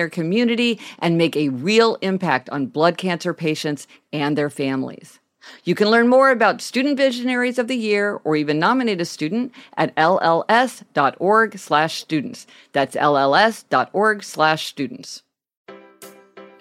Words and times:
their 0.00 0.08
community 0.08 0.80
and 0.98 1.18
make 1.18 1.36
a 1.36 1.50
real 1.50 1.98
impact 2.00 2.48
on 2.48 2.64
blood 2.64 2.96
cancer 2.96 3.34
patients 3.34 3.86
and 4.14 4.36
their 4.36 4.48
families. 4.48 5.20
You 5.64 5.74
can 5.74 5.90
learn 5.90 6.08
more 6.08 6.30
about 6.30 6.62
Student 6.62 6.96
Visionaries 6.96 7.58
of 7.58 7.68
the 7.68 7.76
Year 7.76 8.18
or 8.24 8.34
even 8.34 8.58
nominate 8.58 9.00
a 9.02 9.04
student 9.04 9.52
at 9.76 9.94
lls.org 9.96 11.58
slash 11.58 12.00
students. 12.00 12.46
That's 12.72 12.96
lls.org 12.96 14.24
slash 14.24 14.66
students. 14.66 15.22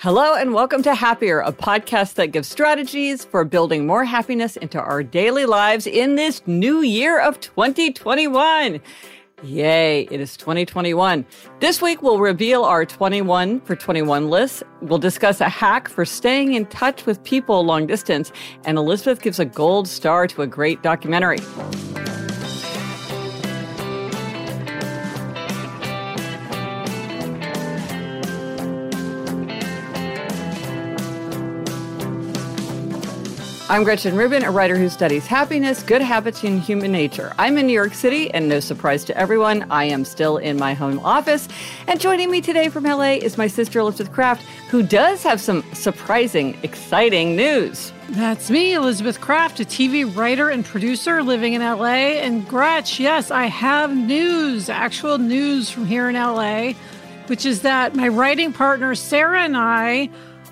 Hello 0.01 0.33
and 0.33 0.53
welcome 0.53 0.83
to 0.83 0.95
Happier, 0.95 1.39
a 1.39 1.53
podcast 1.53 2.15
that 2.15 2.33
gives 2.33 2.47
strategies 2.49 3.23
for 3.23 3.45
building 3.45 3.87
more 3.87 4.03
happiness 4.03 4.57
into 4.57 4.79
our 4.79 5.01
daily 5.01 5.45
lives 5.45 5.87
in 5.87 6.15
this 6.15 6.41
new 6.45 6.81
year 6.81 7.21
of 7.21 7.39
2021. 7.39 8.81
Yay, 9.43 10.01
it 10.11 10.19
is 10.19 10.35
2021. 10.35 11.25
This 11.61 11.81
week 11.81 12.01
we'll 12.01 12.19
reveal 12.19 12.65
our 12.65 12.85
21 12.85 13.61
for 13.61 13.73
21 13.73 14.29
list. 14.29 14.63
We'll 14.81 14.99
discuss 14.99 15.39
a 15.39 15.47
hack 15.47 15.87
for 15.87 16.03
staying 16.03 16.55
in 16.55 16.65
touch 16.65 17.05
with 17.05 17.23
people 17.23 17.63
long 17.63 17.87
distance, 17.87 18.33
and 18.65 18.77
Elizabeth 18.77 19.21
gives 19.21 19.39
a 19.39 19.45
gold 19.45 19.87
star 19.87 20.27
to 20.27 20.41
a 20.41 20.47
great 20.47 20.83
documentary. 20.83 21.39
I'm 33.71 33.83
Gretchen 33.83 34.15
Rubin, 34.15 34.43
a 34.43 34.49
writer 34.49 34.75
who 34.75 34.89
studies 34.89 35.27
happiness, 35.27 35.83
good 35.83 36.01
habits, 36.01 36.43
and 36.43 36.59
human 36.59 36.91
nature. 36.91 37.33
I'm 37.37 37.55
in 37.59 37.67
New 37.67 37.73
York 37.73 37.93
City, 37.93 38.33
and 38.33 38.49
no 38.49 38.59
surprise 38.59 39.03
to 39.03 39.15
everyone, 39.15 39.67
I 39.69 39.83
am 39.83 40.05
still 40.05 40.37
in 40.37 40.57
my 40.57 40.73
home 40.73 40.97
office. 41.05 41.47
And 41.85 42.01
joining 42.01 42.31
me 42.31 42.41
today 42.41 42.69
from 42.69 42.85
LA 42.85 43.19
is 43.21 43.37
my 43.37 43.45
sister 43.45 43.77
Elizabeth 43.77 44.11
Craft, 44.11 44.41
who 44.71 44.81
does 44.81 45.21
have 45.21 45.39
some 45.39 45.63
surprising, 45.75 46.57
exciting 46.63 47.35
news. 47.35 47.93
That's 48.09 48.49
me, 48.49 48.73
Elizabeth 48.73 49.21
Craft, 49.21 49.59
a 49.59 49.65
TV 49.65 50.15
writer 50.17 50.49
and 50.49 50.65
producer 50.65 51.21
living 51.21 51.53
in 51.53 51.61
LA. 51.61 52.17
And 52.17 52.47
Gretch, 52.47 52.99
yes, 52.99 53.29
I 53.29 53.45
have 53.45 53.95
news, 53.95 54.69
actual 54.69 55.19
news 55.19 55.69
from 55.69 55.85
here 55.85 56.09
in 56.09 56.15
LA, 56.15 56.71
which 57.27 57.45
is 57.45 57.61
that 57.61 57.93
my 57.93 58.07
writing 58.07 58.51
partner 58.51 58.95
Sarah 58.95 59.43
and 59.43 59.55
I 59.55 60.09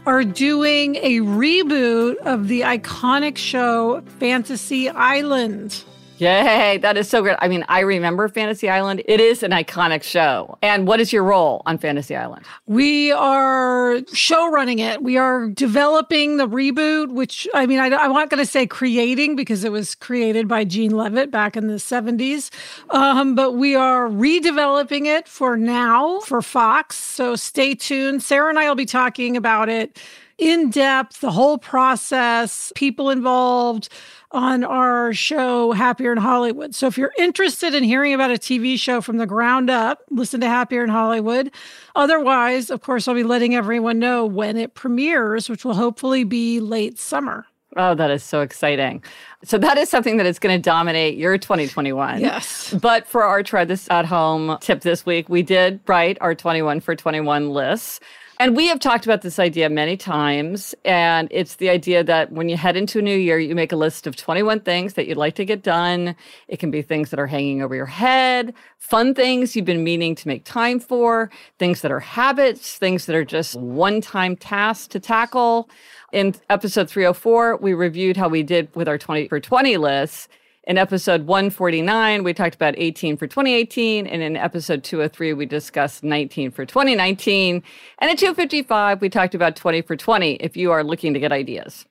are 0.08 0.24
doing 0.24 0.96
a 0.96 1.20
reboot 1.20 2.16
of 2.20 2.48
the 2.48 2.62
iconic 2.62 3.36
show 3.36 4.02
Fantasy 4.20 4.90
Island. 4.90 5.84
Yay, 6.20 6.80
that 6.80 6.98
is 6.98 7.08
so 7.08 7.22
great. 7.22 7.38
I 7.40 7.48
mean, 7.48 7.64
I 7.70 7.82
remember 7.82 8.28
Fantasy 8.28 8.70
Island. 8.70 9.04
It 9.06 9.20
is 9.20 9.44
an 9.44 9.52
iconic 9.52 10.02
show. 10.02 10.58
And 10.64 10.88
what 10.88 11.00
is 11.00 11.14
your 11.14 11.24
role 11.24 11.62
on 11.68 11.78
Fantasy 11.78 12.16
Island? 12.16 12.44
We 12.66 13.12
are 13.12 14.00
show 14.14 14.50
running 14.50 14.80
it. 14.80 15.04
We 15.04 15.18
are 15.18 15.48
developing 15.48 16.38
the 16.38 16.48
reboot, 16.48 17.12
which 17.14 17.48
I 17.54 17.68
mean, 17.68 17.80
I, 17.80 17.86
I'm 17.86 18.14
not 18.14 18.32
going 18.32 18.44
to 18.44 18.50
say 18.50 18.66
creating 18.66 19.36
because 19.36 19.64
it 19.64 19.72
was 19.72 19.94
created 19.94 20.48
by 20.48 20.64
Gene 20.64 20.98
Levitt 20.98 21.30
back 21.30 21.56
in 21.56 21.68
the 21.68 21.76
70s. 21.76 22.50
Um, 22.90 23.36
but 23.36 23.52
we 23.52 23.76
are 23.76 24.08
redeveloping 24.08 25.06
it 25.06 25.28
for 25.28 25.56
now 25.56 26.20
for 26.22 26.42
Fox. 26.42 26.98
So 26.98 27.36
stay 27.36 27.76
tuned. 27.76 28.24
Sarah 28.24 28.50
and 28.50 28.58
I 28.58 28.68
will 28.68 28.76
be 28.76 28.88
talking 28.88 29.38
about 29.38 29.70
it 29.70 30.00
in 30.38 30.70
depth, 30.70 31.22
the 31.22 31.32
whole 31.32 31.58
process, 31.58 32.72
people 32.76 33.10
involved 33.10 33.90
on 34.32 34.64
our 34.64 35.14
show, 35.14 35.72
Happier 35.72 36.12
in 36.12 36.18
Hollywood. 36.18 36.76
So 36.76 36.88
if 36.88 36.98
you're 36.98 37.14
interested 37.18 37.74
in 37.74 37.84
hearing 37.84 38.14
about 38.14 38.32
a 38.32 38.36
TV 38.36 38.78
show 38.78 39.02
from 39.02 39.18
the 39.18 39.26
ground 39.26 39.70
up, 39.70 40.04
listen 40.10 40.42
to 40.42 40.48
Happier 40.48 40.84
in 40.84 40.90
Hollywood. 40.90 41.52
Otherwise, 41.96 42.70
of 42.70 42.82
course, 42.82 43.08
I'll 43.08 43.16
be 43.16 43.24
letting 43.24 43.56
everyone 43.56 44.00
know 44.00 44.26
when 44.26 44.58
it 44.58 44.74
premieres, 44.74 45.50
which 45.50 45.64
will 45.64 45.76
hopefully 45.76 46.24
be 46.24 46.60
late 46.60 47.00
summer. 47.00 47.46
Oh, 47.76 47.94
that 47.96 48.10
is 48.10 48.24
so 48.24 48.42
exciting. 48.42 49.04
So 49.44 49.58
that 49.60 49.78
is 49.78 49.90
something 49.90 50.18
that 50.18 50.26
is 50.26 50.40
going 50.40 50.56
to 50.56 50.62
dominate 50.62 51.18
your 51.18 51.38
2021. 51.38 52.20
Yes. 52.20 52.74
But 52.74 53.08
for 53.08 53.24
our 53.24 53.44
try 53.44 53.66
this 53.66 53.88
at 53.92 54.06
home 54.06 54.58
tip 54.62 54.82
this 54.82 55.06
week, 55.06 55.30
we 55.30 55.44
did 55.44 55.80
write 55.86 56.18
our 56.20 56.34
21 56.34 56.80
for 56.80 56.96
21 56.96 57.52
lists. 57.52 58.00
And 58.40 58.56
we 58.56 58.68
have 58.68 58.80
talked 58.80 59.06
about 59.06 59.24
this 59.24 59.40
idea 59.40 59.68
many 59.68 59.98
times. 59.98 60.76
And 60.86 61.28
it's 61.32 61.56
the 61.56 61.70
idea 61.70 62.04
that 62.04 62.32
when 62.32 62.50
you 62.50 62.56
head 62.56 62.78
into 62.78 63.00
a 63.00 63.02
new 63.02 63.18
year, 63.18 63.40
you 63.40 63.56
make 63.56 63.72
a 63.72 63.76
list 63.76 64.06
of 64.06 64.16
21 64.16 64.60
things 64.60 64.94
that 64.94 65.08
you'd 65.08 65.18
like 65.18 65.34
to 65.36 65.46
get 65.46 65.64
done. 65.64 66.16
It 66.48 66.60
can 66.60 66.70
be 66.70 66.84
things 66.84 67.10
that 67.10 67.20
are 67.20 67.26
hanging 67.26 67.64
over 67.64 67.74
your 67.74 67.88
head, 67.88 68.54
fun 68.78 69.16
things 69.16 69.56
you've 69.56 69.66
been 69.66 69.84
meaning 69.84 70.14
to 70.14 70.28
make 70.28 70.46
time 70.46 70.80
for, 70.80 71.32
things 71.58 71.82
that 71.82 71.92
are 71.92 72.00
habits, 72.00 72.78
things 72.78 73.08
that 73.08 73.16
are 73.16 73.26
just 73.26 73.56
one 73.56 74.02
time 74.02 74.36
tasks 74.36 74.88
to 74.90 75.00
tackle. 75.00 75.68
In 76.14 76.36
episode 76.52 76.90
304, 76.92 77.58
we 77.58 77.74
reviewed 77.74 78.18
how 78.18 78.30
we 78.30 78.44
did 78.44 78.74
with 78.76 78.88
our 78.88 79.00
20 79.00 79.30
for 79.30 79.40
20 79.40 79.78
lists. 79.78 80.30
In 80.68 80.78
episode 80.78 81.28
149, 81.28 82.26
we 82.26 82.34
talked 82.34 82.54
about 82.54 82.74
18 82.76 83.16
for 83.16 83.26
2018. 83.26 84.06
And 84.06 84.22
in 84.22 84.36
episode 84.36 84.84
203, 84.84 85.32
we 85.32 85.46
discussed 85.46 86.04
19 86.04 86.52
for 86.52 86.66
2019. 86.66 87.64
And 88.00 88.12
at 88.12 88.18
255, 88.18 89.00
we 89.00 89.08
talked 89.08 89.34
about 89.34 89.56
20 89.56 89.82
for 89.84 89.96
20 89.96 90.34
if 90.34 90.58
you 90.58 90.74
are 90.74 90.84
looking 90.84 91.14
to 91.14 91.22
get 91.22 91.32
ideas. 91.32 91.86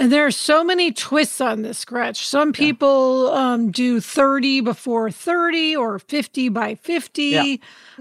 And 0.00 0.10
there 0.10 0.26
are 0.26 0.30
so 0.30 0.64
many 0.64 0.92
twists 0.92 1.42
on 1.42 1.60
this 1.60 1.78
scratch. 1.78 2.26
Some 2.26 2.54
people 2.54 3.26
yeah. 3.26 3.52
um, 3.52 3.70
do 3.70 4.00
30 4.00 4.62
before 4.62 5.10
30 5.10 5.76
or 5.76 5.98
50 5.98 6.48
by 6.48 6.74
50. 6.76 7.22
Yeah. 7.22 7.56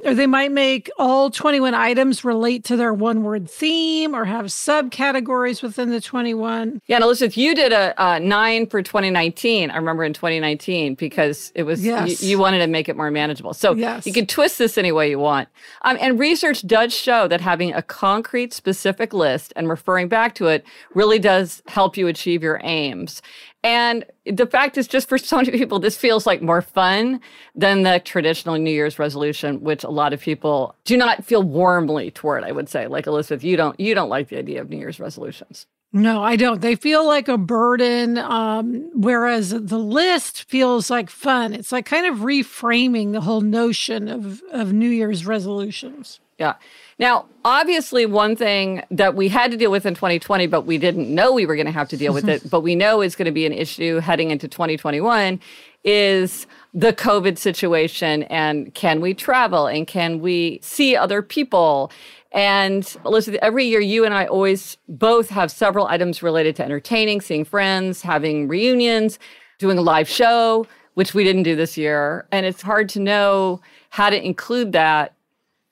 Or 0.06 0.14
they 0.14 0.26
might 0.26 0.54
make 0.54 0.90
all 0.98 1.30
21 1.30 1.74
items 1.74 2.24
relate 2.24 2.64
to 2.64 2.78
their 2.78 2.94
one 2.94 3.24
word 3.24 3.50
theme 3.50 4.16
or 4.16 4.24
have 4.24 4.46
subcategories 4.46 5.62
within 5.62 5.90
the 5.90 6.00
21. 6.00 6.82
Yeah, 6.88 6.96
and 6.96 7.04
Elizabeth, 7.04 7.36
you 7.36 7.54
did 7.54 7.74
a, 7.74 7.94
a 7.98 8.18
nine 8.22 8.66
for 8.66 8.82
2019. 8.82 9.70
I 9.70 9.76
remember 9.76 10.06
in 10.06 10.14
2019 10.14 10.96
because 10.96 11.52
it 11.54 11.64
was, 11.64 11.84
yes. 11.84 12.24
you, 12.24 12.30
you, 12.30 12.40
wanted 12.40 12.60
to 12.60 12.68
make 12.68 12.88
it 12.88 12.96
more 12.96 13.12
manageable. 13.12 13.54
So 13.54 13.74
yes. 13.74 14.08
you 14.08 14.14
can 14.14 14.26
twist 14.26 14.58
this 14.58 14.78
any 14.78 14.94
way 14.94 15.10
you 15.10 15.20
want. 15.20 15.50
Um, 15.82 15.98
and 16.00 16.18
research 16.18 16.66
does 16.66 16.94
show 16.94 17.28
that 17.28 17.42
having 17.42 17.74
a 17.74 17.82
concrete, 17.82 18.54
specific 18.54 19.14
list 19.14 19.52
and 19.58 19.68
referring 19.68 20.08
back 20.08 20.34
to 20.36 20.48
it 20.48 20.64
really 20.94 21.20
does 21.20 21.62
help 21.68 21.89
help 21.90 21.98
you 21.98 22.08
achieve 22.08 22.44
your 22.44 22.62
aims. 22.64 23.20
And 23.64 24.06
the 24.28 24.46
fact 24.46 24.78
is, 24.78 24.88
just 24.88 25.10
for 25.10 25.18
so 25.18 25.38
many 25.38 25.52
people, 25.52 25.80
this 25.80 25.98
feels 25.98 26.28
like 26.28 26.40
more 26.40 26.62
fun 26.62 27.20
than 27.56 27.82
the 27.82 28.00
traditional 28.00 28.58
New 28.58 28.70
Year's 28.70 29.00
resolution, 29.00 29.62
which 29.62 29.84
a 29.84 29.90
lot 29.90 30.14
of 30.14 30.22
people 30.22 30.76
do 30.86 30.96
not 30.96 31.26
feel 31.26 31.42
warmly 31.42 32.12
toward. 32.12 32.44
I 32.44 32.52
would 32.52 32.70
say, 32.70 32.86
like 32.88 33.08
Elizabeth, 33.08 33.44
you 33.44 33.58
don't 33.58 33.80
you 33.80 33.96
don't 33.96 34.10
like 34.10 34.30
the 34.30 34.38
idea 34.38 34.62
of 34.62 34.70
New 34.70 34.78
Year's 34.78 35.00
resolutions. 35.00 35.66
No, 35.92 36.22
I 36.22 36.36
don't. 36.36 36.62
They 36.62 36.76
feel 36.76 37.04
like 37.08 37.28
a 37.28 37.38
burden, 37.40 38.20
um, 38.20 38.92
whereas 38.94 39.50
the 39.50 39.80
list 39.80 40.44
feels 40.44 40.92
like 40.92 41.10
fun. 41.10 41.52
It's 41.52 41.72
like 41.72 41.88
kind 41.88 42.06
of 42.06 42.20
reframing 42.20 43.14
the 43.14 43.22
whole 43.22 43.42
notion 43.42 44.08
of 44.08 44.44
of 44.52 44.72
New 44.72 44.90
Year's 44.90 45.26
resolutions. 45.26 46.20
Yeah. 46.38 46.54
Now, 47.00 47.28
obviously, 47.46 48.06
one 48.06 48.36
thing 48.36 48.84
that 48.92 49.16
we 49.16 49.30
had 49.30 49.52
to 49.52 49.58
deal 49.58 49.72
with 49.72 49.86
in 49.86 49.96
2020, 49.96 50.48
but 50.48 50.66
we 50.66 50.78
didn't 50.78 51.14
know 51.14 51.32
we 51.32 51.46
were 51.46 51.56
going 51.56 51.66
to 51.66 51.72
have 51.72 51.88
to 51.90 51.98
deal 51.98 52.14
with 52.14 52.28
it, 52.28 52.50
but 52.52 52.60
we 52.60 52.76
know 52.76 53.02
is 53.02 53.16
going 53.16 53.26
to 53.26 53.32
be 53.32 53.46
an 53.46 53.54
issue 53.54 54.00
heading 54.00 54.32
into 54.32 54.48
2021 54.48 55.40
is 55.86 56.46
the 56.74 56.92
COVID 56.92 57.38
situation 57.38 58.24
and 58.24 58.74
can 58.74 59.00
we 59.00 59.14
travel 59.14 59.66
and 59.66 59.88
can 59.88 60.20
we 60.20 60.60
see 60.62 60.96
other 60.96 61.22
people? 61.22 61.90
And 62.34 62.96
Elizabeth, 63.06 63.40
every 63.42 63.66
year 63.66 63.80
you 63.80 64.04
and 64.04 64.14
I 64.14 64.26
always 64.26 64.78
both 64.90 65.30
have 65.30 65.50
several 65.52 65.88
items 65.88 66.22
related 66.22 66.58
to 66.58 66.66
entertaining, 66.66 67.22
seeing 67.22 67.46
friends, 67.46 68.02
having 68.02 68.50
reunions, 68.50 69.20
doing 69.58 69.78
a 69.78 69.82
live 69.82 70.10
show, 70.10 70.68
which 70.96 71.14
we 71.14 71.24
didn't 71.24 71.44
do 71.44 71.56
this 71.56 71.78
year. 71.78 72.28
And 72.32 72.46
it's 72.46 72.62
hard 72.62 72.90
to 72.90 73.00
know 73.00 73.62
how 73.90 74.10
to 74.10 74.24
include 74.24 74.74
that 74.74 75.14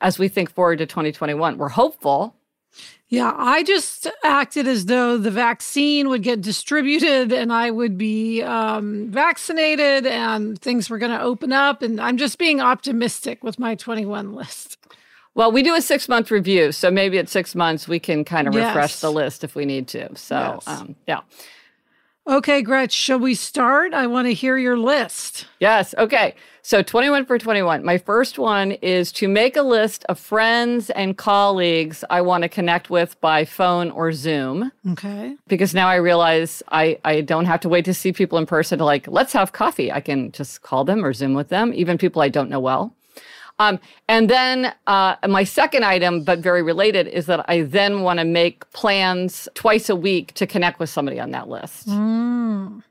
as 0.02 0.20
we 0.20 0.28
think 0.28 0.52
forward 0.52 0.78
to 0.80 0.86
2021. 0.86 1.58
We're 1.58 1.70
hopeful. 1.70 2.36
Yeah, 3.10 3.34
I 3.38 3.64
just 3.64 4.08
acted 4.24 4.68
as 4.68 4.86
though 4.86 5.18
the 5.18 5.32
vaccine 5.32 6.10
would 6.10 6.24
get 6.24 6.42
distributed 6.42 7.32
and 7.32 7.54
I 7.54 7.72
would 7.72 7.98
be 7.98 8.42
um, 8.44 9.10
vaccinated 9.10 10.06
and 10.06 10.60
things 10.60 10.90
were 10.90 10.98
going 10.98 11.12
to 11.12 11.22
open 11.22 11.54
up. 11.54 11.82
And 11.82 12.02
I'm 12.02 12.18
just 12.18 12.38
being 12.38 12.60
optimistic 12.60 13.46
with 13.46 13.60
my 13.60 13.76
21 13.76 14.34
list. 14.34 14.78
Well, 15.36 15.54
we 15.54 15.64
do 15.64 15.74
a 15.76 15.82
six 15.82 16.10
month 16.10 16.32
review. 16.32 16.74
So 16.74 16.92
maybe 16.92 17.18
at 17.18 17.30
six 17.30 17.56
months, 17.56 17.88
we 17.88 18.00
can 18.00 18.26
kind 18.26 18.48
of 18.48 18.54
yes. 18.54 18.68
refresh 18.68 19.00
the 19.00 19.12
list 19.12 19.44
if 19.44 19.56
we 19.56 19.66
need 19.66 19.88
to. 19.90 20.14
So, 20.18 20.60
yes. 20.66 20.68
um, 20.68 20.96
yeah. 21.08 21.22
Okay, 22.28 22.62
Gretch, 22.62 22.92
shall 22.92 23.20
we 23.20 23.36
start? 23.36 23.94
I 23.94 24.06
want 24.06 24.28
to 24.28 24.34
hear 24.34 24.58
your 24.58 24.78
list. 24.78 25.48
Yes. 25.62 25.96
Okay. 25.98 26.36
So 26.62 26.82
21 26.84 27.26
for 27.26 27.38
21. 27.40 27.86
My 27.86 27.98
first 27.98 28.38
one 28.38 28.74
is 28.74 29.14
to 29.14 29.30
make 29.30 29.56
a 29.56 29.62
list 29.62 30.04
of 30.10 30.20
friends 30.20 30.90
and 30.90 31.18
colleagues 31.18 32.04
I 32.10 32.20
want 32.20 32.42
to 32.42 32.50
connect 32.50 32.90
with 32.90 33.20
by 33.22 33.46
phone 33.46 33.92
or 33.92 34.12
Zoom. 34.12 34.74
Okay. 34.90 35.38
Because 35.48 35.74
now 35.74 35.88
I 35.88 35.96
realize 35.96 36.62
I, 36.68 37.00
I 37.06 37.22
don't 37.22 37.46
have 37.46 37.62
to 37.62 37.70
wait 37.70 37.86
to 37.86 37.94
see 37.94 38.12
people 38.12 38.38
in 38.38 38.46
person 38.46 38.80
to 38.80 38.84
like, 38.84 39.08
let's 39.08 39.32
have 39.32 39.54
coffee. 39.54 39.90
I 39.90 40.02
can 40.02 40.34
just 40.34 40.62
call 40.64 40.84
them 40.84 41.06
or 41.06 41.14
Zoom 41.14 41.34
with 41.34 41.48
them, 41.48 41.74
even 41.74 41.98
people 41.98 42.22
I 42.22 42.28
don't 42.28 42.50
know 42.50 42.60
well. 42.60 42.94
Um, 43.60 43.80
and 44.08 44.30
then 44.30 44.74
uh, 44.86 45.16
my 45.28 45.44
second 45.44 45.84
item, 45.84 46.24
but 46.24 46.40
very 46.40 46.62
related, 46.62 47.08
is 47.08 47.26
that 47.26 47.44
I 47.50 47.64
then 47.64 48.02
want 48.02 48.20
to 48.20 48.26
make 48.26 48.70
plans 48.72 49.50
twice 49.56 49.90
a 49.90 49.96
week 49.96 50.34
to 50.36 50.46
connect 50.46 50.80
with 50.80 50.90
somebody 50.90 51.20
on 51.20 51.32
that 51.32 51.50
list. 51.50 51.88
Mm. 51.88 52.84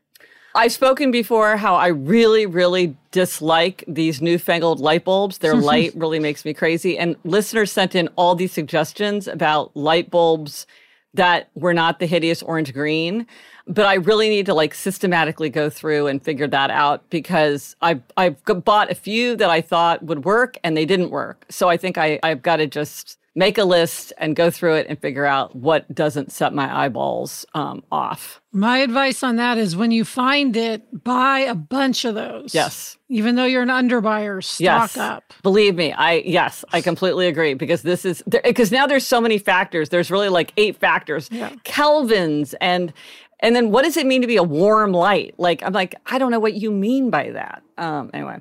I've 0.57 0.73
spoken 0.73 1.11
before 1.11 1.59
how 1.59 1.75
I 1.75 1.89
really, 1.89 2.47
really 2.47 2.97
dislike 3.11 3.85
these 3.87 4.23
newfangled 4.23 4.81
light 4.81 5.05
bulbs. 5.05 5.39
Their 5.39 5.55
light 5.73 5.93
really 5.95 6.19
makes 6.19 6.45
me 6.45 6.55
crazy. 6.55 6.99
And 6.99 7.15
listeners 7.25 7.71
sent 7.71 7.95
in 7.95 8.09
all 8.17 8.35
these 8.35 8.53
suggestions 8.53 9.29
about 9.29 9.77
light 9.77 10.11
bulbs 10.11 10.67
that 11.13 11.51
were 11.55 11.75
not 11.75 11.99
the 11.99 12.07
hideous 12.07 12.43
orange 12.43 12.73
green 12.73 13.27
but 13.67 13.87
I 13.87 13.95
really 13.95 14.29
need 14.29 14.47
to 14.47 14.55
like 14.55 14.75
systematically 14.75 15.51
go 15.51 15.69
through 15.69 16.07
and 16.07 16.23
figure 16.23 16.47
that 16.47 16.71
out 16.71 17.09
because 17.11 17.77
I 17.83 18.01
I've 18.17 18.43
bought 18.45 18.91
a 18.91 18.95
few 18.95 19.37
that 19.37 19.51
I 19.51 19.61
thought 19.61 20.03
would 20.03 20.25
work 20.25 20.59
and 20.63 20.77
they 20.77 20.85
didn't 20.85 21.11
work. 21.11 21.47
So 21.51 21.69
I 21.69 21.77
think 21.77 21.99
I 21.99 22.19
I've 22.23 22.43
got 22.43 22.57
to 22.57 22.67
just 22.67 23.19
make 23.37 23.59
a 23.59 23.65
list 23.65 24.15
and 24.17 24.35
go 24.35 24.51
through 24.51 24.75
it 24.75 24.87
and 24.89 24.99
figure 24.99 25.27
out 25.27 25.55
what 25.55 25.95
doesn't 25.95 26.33
set 26.33 26.55
my 26.55 26.85
eyeballs 26.85 27.45
um, 27.53 27.85
off. 27.93 28.41
My 28.51 28.79
advice 28.79 29.23
on 29.23 29.37
that 29.37 29.59
is 29.59 29.77
when 29.77 29.91
you 29.91 30.07
find 30.07 30.57
it, 30.57 31.05
buy 31.05 31.41
a 31.41 31.55
bunch 31.55 32.07
of 32.07 32.15
those. 32.15 32.55
Yes. 32.55 32.97
Even 33.11 33.37
though 33.37 33.45
you're 33.45 33.63
an 33.63 33.69
underbuyer, 33.69 34.43
stock 34.43 34.59
yes. 34.59 34.97
up. 34.97 35.35
Believe 35.43 35.77
me, 35.77 35.93
I 35.93 36.15
yes, 36.25 36.65
I 36.73 36.81
completely 36.81 37.29
agree 37.29 37.55
because 37.55 37.83
this 37.83 38.05
is 38.05 38.23
because 38.43 38.73
now 38.73 38.87
there's 38.87 39.07
so 39.07 39.21
many 39.21 39.39
factors. 39.39 39.91
There's 39.91 40.11
really 40.11 40.31
like 40.31 40.53
eight 40.57 40.77
factors, 40.77 41.29
yeah. 41.31 41.51
kelvins 41.65 42.55
and 42.61 42.93
and 43.41 43.55
then 43.55 43.71
what 43.71 43.83
does 43.83 43.97
it 43.97 44.07
mean 44.07 44.23
to 44.23 44.27
be 44.27 44.37
a 44.37 44.43
warm 44.43 44.93
light? 44.93 45.35
Like, 45.39 45.63
I'm 45.63 45.73
like, 45.73 45.95
I 46.07 46.19
don't 46.19 46.31
know 46.31 46.41
what 46.41 46.55
you 46.55 46.71
mean 46.71 47.11
by 47.11 47.31
that. 47.31 47.63
Um, 47.77 48.11
anyway. 48.15 48.41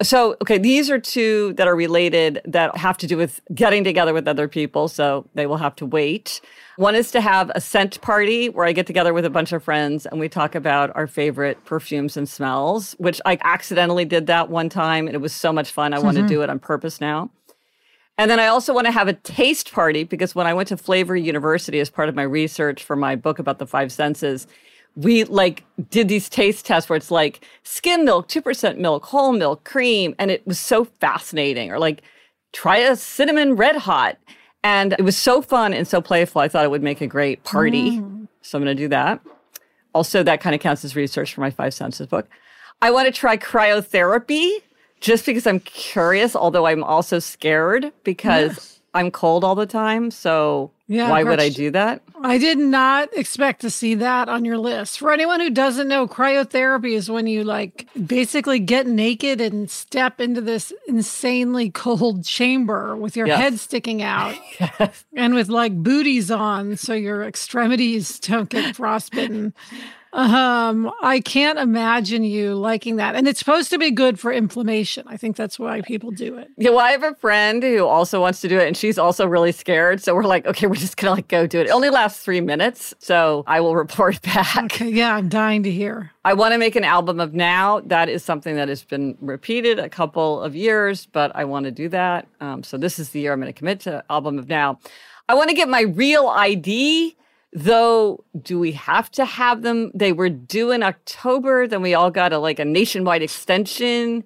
So, 0.00 0.36
okay, 0.40 0.58
these 0.58 0.90
are 0.90 0.98
two 1.00 1.54
that 1.54 1.66
are 1.66 1.74
related 1.74 2.40
that 2.44 2.76
have 2.76 2.96
to 2.98 3.08
do 3.08 3.16
with 3.16 3.40
getting 3.52 3.82
together 3.82 4.14
with 4.14 4.28
other 4.28 4.46
people. 4.46 4.86
So 4.86 5.28
they 5.34 5.46
will 5.46 5.56
have 5.56 5.74
to 5.76 5.86
wait. 5.86 6.40
One 6.76 6.94
is 6.94 7.10
to 7.10 7.20
have 7.20 7.50
a 7.56 7.60
scent 7.60 8.00
party 8.00 8.48
where 8.48 8.64
I 8.64 8.70
get 8.70 8.86
together 8.86 9.12
with 9.12 9.24
a 9.24 9.30
bunch 9.30 9.52
of 9.52 9.64
friends 9.64 10.06
and 10.06 10.20
we 10.20 10.28
talk 10.28 10.54
about 10.54 10.94
our 10.94 11.08
favorite 11.08 11.64
perfumes 11.64 12.16
and 12.16 12.28
smells, 12.28 12.92
which 12.98 13.20
I 13.26 13.38
accidentally 13.42 14.04
did 14.04 14.28
that 14.28 14.48
one 14.48 14.68
time 14.68 15.08
and 15.08 15.16
it 15.16 15.20
was 15.20 15.32
so 15.32 15.52
much 15.52 15.72
fun. 15.72 15.92
I 15.92 15.96
mm-hmm. 15.96 16.06
want 16.06 16.16
to 16.18 16.28
do 16.28 16.42
it 16.42 16.50
on 16.50 16.60
purpose 16.60 17.00
now. 17.00 17.30
And 18.18 18.28
then 18.28 18.40
I 18.40 18.48
also 18.48 18.74
want 18.74 18.86
to 18.86 18.90
have 18.90 19.06
a 19.06 19.12
taste 19.12 19.72
party 19.72 20.02
because 20.02 20.34
when 20.34 20.46
I 20.46 20.52
went 20.52 20.68
to 20.68 20.76
Flavor 20.76 21.16
University 21.16 21.78
as 21.78 21.88
part 21.88 22.08
of 22.08 22.16
my 22.16 22.24
research 22.24 22.82
for 22.82 22.96
my 22.96 23.14
book 23.14 23.38
about 23.38 23.60
the 23.60 23.66
five 23.66 23.92
senses, 23.92 24.48
we 24.96 25.22
like 25.22 25.64
did 25.88 26.08
these 26.08 26.28
taste 26.28 26.66
tests 26.66 26.90
where 26.90 26.96
it's 26.96 27.12
like 27.12 27.44
skim 27.62 28.04
milk, 28.04 28.26
2% 28.26 28.78
milk, 28.78 29.04
whole 29.06 29.32
milk, 29.32 29.62
cream. 29.62 30.16
And 30.18 30.32
it 30.32 30.44
was 30.44 30.58
so 30.58 30.84
fascinating. 30.84 31.70
Or 31.70 31.78
like 31.78 32.02
try 32.52 32.78
a 32.78 32.96
cinnamon 32.96 33.54
red 33.54 33.76
hot. 33.76 34.18
And 34.64 34.94
it 34.94 35.02
was 35.02 35.16
so 35.16 35.40
fun 35.40 35.72
and 35.72 35.86
so 35.86 36.00
playful. 36.00 36.40
I 36.40 36.48
thought 36.48 36.64
it 36.64 36.70
would 36.72 36.82
make 36.82 37.00
a 37.00 37.06
great 37.06 37.44
party. 37.44 37.98
Mm. 37.98 38.26
So 38.42 38.58
I'm 38.58 38.64
going 38.64 38.76
to 38.76 38.82
do 38.82 38.88
that. 38.88 39.20
Also, 39.94 40.24
that 40.24 40.40
kind 40.40 40.54
of 40.54 40.60
counts 40.60 40.84
as 40.84 40.96
research 40.96 41.32
for 41.32 41.40
my 41.40 41.50
five 41.50 41.72
senses 41.72 42.08
book. 42.08 42.28
I 42.82 42.90
want 42.90 43.06
to 43.06 43.12
try 43.12 43.36
cryotherapy 43.36 44.62
just 45.00 45.26
because 45.26 45.46
I'm 45.46 45.60
curious, 45.60 46.34
although 46.34 46.66
I'm 46.66 46.84
also 46.84 47.18
scared 47.18 47.92
because 48.04 48.56
yes. 48.56 48.80
I'm 48.94 49.10
cold 49.10 49.44
all 49.44 49.54
the 49.54 49.66
time. 49.66 50.10
So 50.10 50.70
yeah, 50.88 51.10
why 51.10 51.22
would 51.22 51.38
I 51.38 51.50
do 51.50 51.70
that? 51.72 52.02
I 52.22 52.38
did 52.38 52.58
not 52.58 53.14
expect 53.16 53.60
to 53.60 53.70
see 53.70 53.94
that 53.96 54.28
on 54.30 54.46
your 54.46 54.56
list. 54.56 54.98
For 54.98 55.12
anyone 55.12 55.38
who 55.38 55.50
doesn't 55.50 55.86
know, 55.86 56.08
cryotherapy 56.08 56.94
is 56.94 57.10
when 57.10 57.26
you 57.26 57.44
like 57.44 57.86
basically 58.06 58.58
get 58.58 58.86
naked 58.86 59.40
and 59.40 59.70
step 59.70 60.18
into 60.20 60.40
this 60.40 60.72
insanely 60.88 61.70
cold 61.70 62.24
chamber 62.24 62.96
with 62.96 63.16
your 63.16 63.26
yes. 63.26 63.38
head 63.38 63.58
sticking 63.58 64.02
out 64.02 64.34
yes. 64.60 65.04
and 65.14 65.34
with 65.34 65.48
like 65.50 65.76
booties 65.76 66.30
on 66.30 66.76
so 66.76 66.94
your 66.94 67.22
extremities 67.22 68.18
don't 68.18 68.48
get 68.48 68.74
frostbitten. 68.74 69.52
Um, 70.12 70.90
I 71.02 71.20
can't 71.20 71.58
imagine 71.58 72.24
you 72.24 72.54
liking 72.54 72.96
that. 72.96 73.14
And 73.14 73.28
it's 73.28 73.38
supposed 73.38 73.70
to 73.70 73.78
be 73.78 73.90
good 73.90 74.18
for 74.18 74.32
inflammation. 74.32 75.04
I 75.06 75.16
think 75.16 75.36
that's 75.36 75.58
why 75.58 75.82
people 75.82 76.10
do 76.10 76.38
it. 76.38 76.48
Yeah, 76.56 76.70
well, 76.70 76.80
I 76.80 76.92
have 76.92 77.02
a 77.02 77.14
friend 77.14 77.62
who 77.62 77.86
also 77.86 78.20
wants 78.20 78.40
to 78.40 78.48
do 78.48 78.58
it 78.58 78.66
and 78.66 78.76
she's 78.76 78.98
also 78.98 79.26
really 79.26 79.52
scared. 79.52 80.02
So 80.02 80.14
we're 80.14 80.24
like, 80.24 80.46
okay, 80.46 80.66
we're 80.66 80.76
just 80.76 80.96
gonna 80.96 81.14
like 81.14 81.28
go 81.28 81.46
do 81.46 81.60
it. 81.60 81.66
It 81.66 81.70
only 81.70 81.90
lasts 81.90 82.22
three 82.22 82.40
minutes. 82.40 82.94
So 82.98 83.44
I 83.46 83.60
will 83.60 83.76
report 83.88 84.20
back. 84.22 84.56
Okay, 84.64 84.88
yeah, 84.90 85.14
I'm 85.14 85.28
dying 85.28 85.62
to 85.64 85.70
hear. 85.70 86.12
I 86.24 86.34
want 86.34 86.52
to 86.52 86.58
make 86.58 86.76
an 86.76 86.84
album 86.84 87.20
of 87.20 87.34
now. 87.34 87.80
That 87.80 88.08
is 88.08 88.24
something 88.24 88.56
that 88.56 88.68
has 88.68 88.82
been 88.82 89.16
repeated 89.20 89.78
a 89.78 89.88
couple 89.88 90.40
of 90.42 90.54
years, 90.54 91.06
but 91.06 91.34
I 91.34 91.44
want 91.44 91.64
to 91.64 91.70
do 91.70 91.88
that. 91.90 92.26
Um, 92.40 92.62
so 92.62 92.76
this 92.76 92.98
is 92.98 93.10
the 93.10 93.20
year 93.20 93.32
I'm 93.32 93.40
going 93.40 93.52
to 93.52 93.58
commit 93.58 93.80
to 93.80 94.04
album 94.10 94.38
of 94.38 94.48
now. 94.48 94.78
I 95.28 95.34
want 95.34 95.50
to 95.50 95.56
get 95.56 95.68
my 95.68 95.82
real 95.82 96.26
ID 96.28 97.16
Though, 97.52 98.24
do 98.40 98.58
we 98.58 98.72
have 98.72 99.10
to 99.12 99.24
have 99.24 99.62
them? 99.62 99.90
They 99.94 100.12
were 100.12 100.28
due 100.28 100.70
in 100.70 100.82
October. 100.82 101.66
Then 101.66 101.82
we 101.82 101.94
all 101.94 102.10
got 102.10 102.32
a 102.32 102.38
like 102.38 102.58
a 102.58 102.64
nationwide 102.64 103.22
extension. 103.22 104.24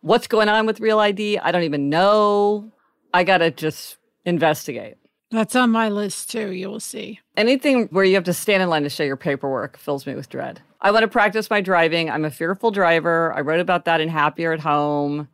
What's 0.00 0.26
going 0.26 0.48
on 0.48 0.66
with 0.66 0.80
Real 0.80 0.98
ID? 0.98 1.38
I 1.38 1.52
don't 1.52 1.62
even 1.62 1.88
know. 1.88 2.72
I 3.14 3.24
got 3.24 3.38
to 3.38 3.50
just 3.50 3.98
investigate. 4.24 4.96
That's 5.30 5.56
on 5.56 5.70
my 5.70 5.88
list 5.88 6.30
too. 6.30 6.52
You 6.52 6.68
will 6.68 6.80
see. 6.80 7.20
Anything 7.36 7.88
where 7.90 8.04
you 8.04 8.14
have 8.14 8.24
to 8.24 8.34
stand 8.34 8.62
in 8.62 8.68
line 8.68 8.82
to 8.82 8.90
show 8.90 9.04
your 9.04 9.16
paperwork 9.16 9.78
fills 9.78 10.06
me 10.06 10.14
with 10.14 10.28
dread. 10.28 10.60
I 10.80 10.90
want 10.90 11.04
to 11.04 11.08
practice 11.08 11.48
my 11.48 11.60
driving. 11.60 12.10
I'm 12.10 12.24
a 12.24 12.30
fearful 12.30 12.70
driver. 12.70 13.32
I 13.34 13.40
wrote 13.40 13.60
about 13.60 13.84
that 13.84 14.00
in 14.00 14.08
Happier 14.08 14.52
at 14.52 14.60
Home. 14.60 15.28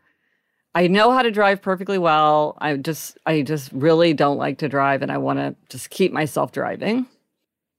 I 0.74 0.86
know 0.86 1.10
how 1.10 1.22
to 1.22 1.30
drive 1.30 1.62
perfectly 1.62 1.98
well. 1.98 2.56
I 2.60 2.76
just 2.76 3.18
I 3.26 3.42
just 3.42 3.72
really 3.72 4.12
don't 4.12 4.36
like 4.36 4.58
to 4.58 4.68
drive 4.68 5.02
and 5.02 5.10
I 5.10 5.18
want 5.18 5.38
to 5.38 5.56
just 5.68 5.90
keep 5.90 6.12
myself 6.12 6.52
driving. 6.52 7.06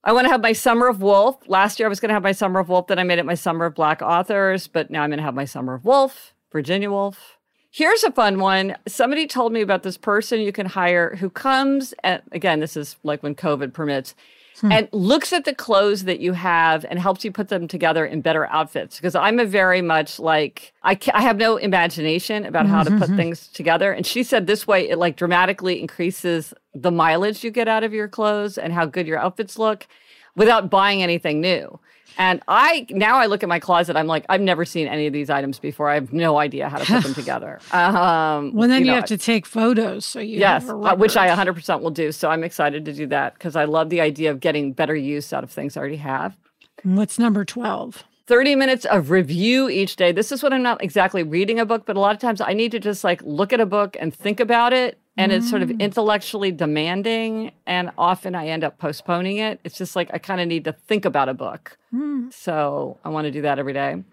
I 0.01 0.13
want 0.13 0.25
to 0.25 0.31
have 0.31 0.41
my 0.41 0.53
Summer 0.53 0.87
of 0.87 1.01
Woolf. 1.01 1.37
Last 1.47 1.77
year 1.77 1.87
I 1.87 1.89
was 1.89 1.99
going 1.99 2.09
to 2.09 2.13
have 2.13 2.23
my 2.23 2.31
Summer 2.31 2.61
of 2.61 2.69
Woolf, 2.69 2.87
then 2.87 2.99
I 2.99 3.03
made 3.03 3.19
it 3.19 3.25
my 3.25 3.33
Summer 3.33 3.65
of 3.65 3.75
Black 3.75 4.01
Authors, 4.01 4.67
but 4.67 4.89
now 4.89 5.03
I'm 5.03 5.09
going 5.09 5.17
to 5.17 5.23
have 5.23 5.35
my 5.35 5.45
Summer 5.45 5.73
of 5.73 5.83
Woolf, 5.83 6.33
Virginia 6.51 6.89
Woolf. 6.89 7.37
Here's 7.69 8.03
a 8.03 8.11
fun 8.11 8.39
one. 8.39 8.77
Somebody 8.87 9.27
told 9.27 9.51
me 9.51 9.61
about 9.61 9.83
this 9.83 9.97
person 9.97 10.39
you 10.39 10.53
can 10.53 10.67
hire 10.67 11.17
who 11.17 11.29
comes 11.29 11.93
at, 12.03 12.23
again, 12.31 12.61
this 12.61 12.77
is 12.77 12.95
like 13.03 13.21
when 13.21 13.35
COVID 13.35 13.73
permits. 13.73 14.15
Hmm. 14.61 14.71
and 14.73 14.89
looks 14.91 15.31
at 15.31 15.45
the 15.45 15.53
clothes 15.55 16.03
that 16.03 16.19
you 16.19 16.33
have 16.33 16.85
and 16.89 16.99
helps 16.99 17.23
you 17.23 17.31
put 17.31 17.47
them 17.49 17.67
together 17.67 18.05
in 18.05 18.21
better 18.21 18.45
outfits. 18.47 18.97
Because 18.97 19.15
I'm 19.15 19.39
a 19.39 19.45
very 19.45 19.81
much 19.81 20.19
like 20.19 20.73
I 20.83 20.95
ca- 20.95 21.11
I 21.13 21.21
have 21.21 21.37
no 21.37 21.57
imagination 21.57 22.45
about 22.45 22.65
how 22.67 22.83
to 22.83 22.91
put 22.91 23.09
Mhm. 23.09 23.15
things 23.15 23.47
together. 23.47 23.91
And 23.91 24.05
she 24.05 24.21
said 24.23 24.47
this 24.47 24.67
way 24.67 24.89
it 24.89 24.97
like 24.97 25.15
dramatically 25.15 25.79
increases 25.79 26.53
the 26.73 26.91
mileage 26.91 27.43
you 27.43 27.51
get 27.51 27.67
out 27.67 27.83
of 27.83 27.93
your 27.93 28.07
clothes 28.07 28.57
and 28.57 28.73
how 28.73 28.85
good 28.85 29.07
your 29.07 29.17
outfits 29.19 29.57
look 29.57 29.87
without 30.35 30.69
buying 30.69 31.03
anything 31.03 31.41
new. 31.41 31.79
And 32.17 32.41
I 32.49 32.85
now 32.89 33.15
I 33.17 33.27
look 33.27 33.43
at 33.43 33.49
my 33.49 33.59
closet, 33.59 33.95
I'm 33.95 34.07
like, 34.07 34.25
I've 34.27 34.41
never 34.41 34.65
seen 34.65 34.87
any 34.87 35.07
of 35.07 35.13
these 35.13 35.29
items 35.29 35.57
before. 35.57 35.89
I 35.89 35.93
have 35.93 36.11
no 36.11 36.37
idea 36.37 36.67
how 36.67 36.77
to 36.77 36.85
put 36.85 37.03
them 37.03 37.13
together. 37.23 37.59
Um, 37.71 38.53
Well, 38.53 38.67
then 38.67 38.81
you, 38.81 38.87
know, 38.87 38.95
have 38.95 39.05
to 39.05 39.17
take 39.17 39.45
photos. 39.45 40.05
So 40.05 40.19
you 40.19 40.39
Yes, 40.39 40.67
uh, 40.67 40.95
which 40.95 41.15
I 41.15 41.29
100% 41.29 41.81
will 41.81 41.91
do. 41.91 42.11
So 42.11 42.29
I'm 42.29 42.43
excited 42.43 42.83
to 42.85 42.93
do 42.93 43.07
that 43.07 43.35
because 43.35 43.55
I 43.55 43.63
love 43.65 43.89
the 43.89 44.01
idea 44.01 44.31
of 44.31 44.41
getting 44.41 44.73
better 44.73 44.95
use 44.95 45.31
out 45.31 45.43
of 45.45 45.51
things 45.51 45.77
I 45.77 45.79
already 45.79 45.97
have. 45.97 46.35
What's 46.83 47.19
number 47.19 47.45
12? 47.45 48.03
30 48.29 48.55
minutes 48.55 48.85
of 48.85 49.09
review 49.09 49.69
each 49.69 49.95
day. 49.95 50.11
This 50.11 50.31
is 50.31 50.43
when 50.43 50.53
I'm 50.53 50.61
not 50.61 50.83
exactly 50.83 51.23
reading 51.23 51.59
a 51.59 51.65
book, 51.65 51.87
but 51.87 51.97
a 51.97 51.99
lot 51.99 52.13
of 52.13 52.21
times 52.21 52.41
I 52.41 52.53
need 52.53 52.71
to 52.73 52.79
just 52.79 53.03
like 53.03 53.23
look 53.23 53.51
at 53.51 53.59
a 53.59 53.65
book 53.65 53.97
and 53.99 54.13
think 54.13 54.39
about 54.39 54.71
it. 54.71 54.99
And 55.17 55.31
it's 55.31 55.49
sort 55.49 55.63
of 55.63 55.69
mm. 55.69 55.79
intellectually 55.79 56.51
demanding. 56.51 57.51
And 57.65 57.89
often 57.97 58.35
I 58.35 58.47
end 58.47 58.63
up 58.63 58.77
postponing 58.77 59.37
it. 59.37 59.59
It's 59.63 59.79
just 59.79 59.95
like 59.95 60.11
I 60.13 60.19
kind 60.19 60.39
of 60.39 60.47
need 60.47 60.63
to 60.65 60.73
think 60.73 61.05
about 61.05 61.27
a 61.27 61.33
book. 61.33 61.75
Hmm. 61.89 62.29
So 62.29 62.99
I 63.03 63.09
want 63.09 63.25
to 63.25 63.31
do 63.31 63.41
that 63.41 63.57
every 63.57 63.73
day. 63.73 64.03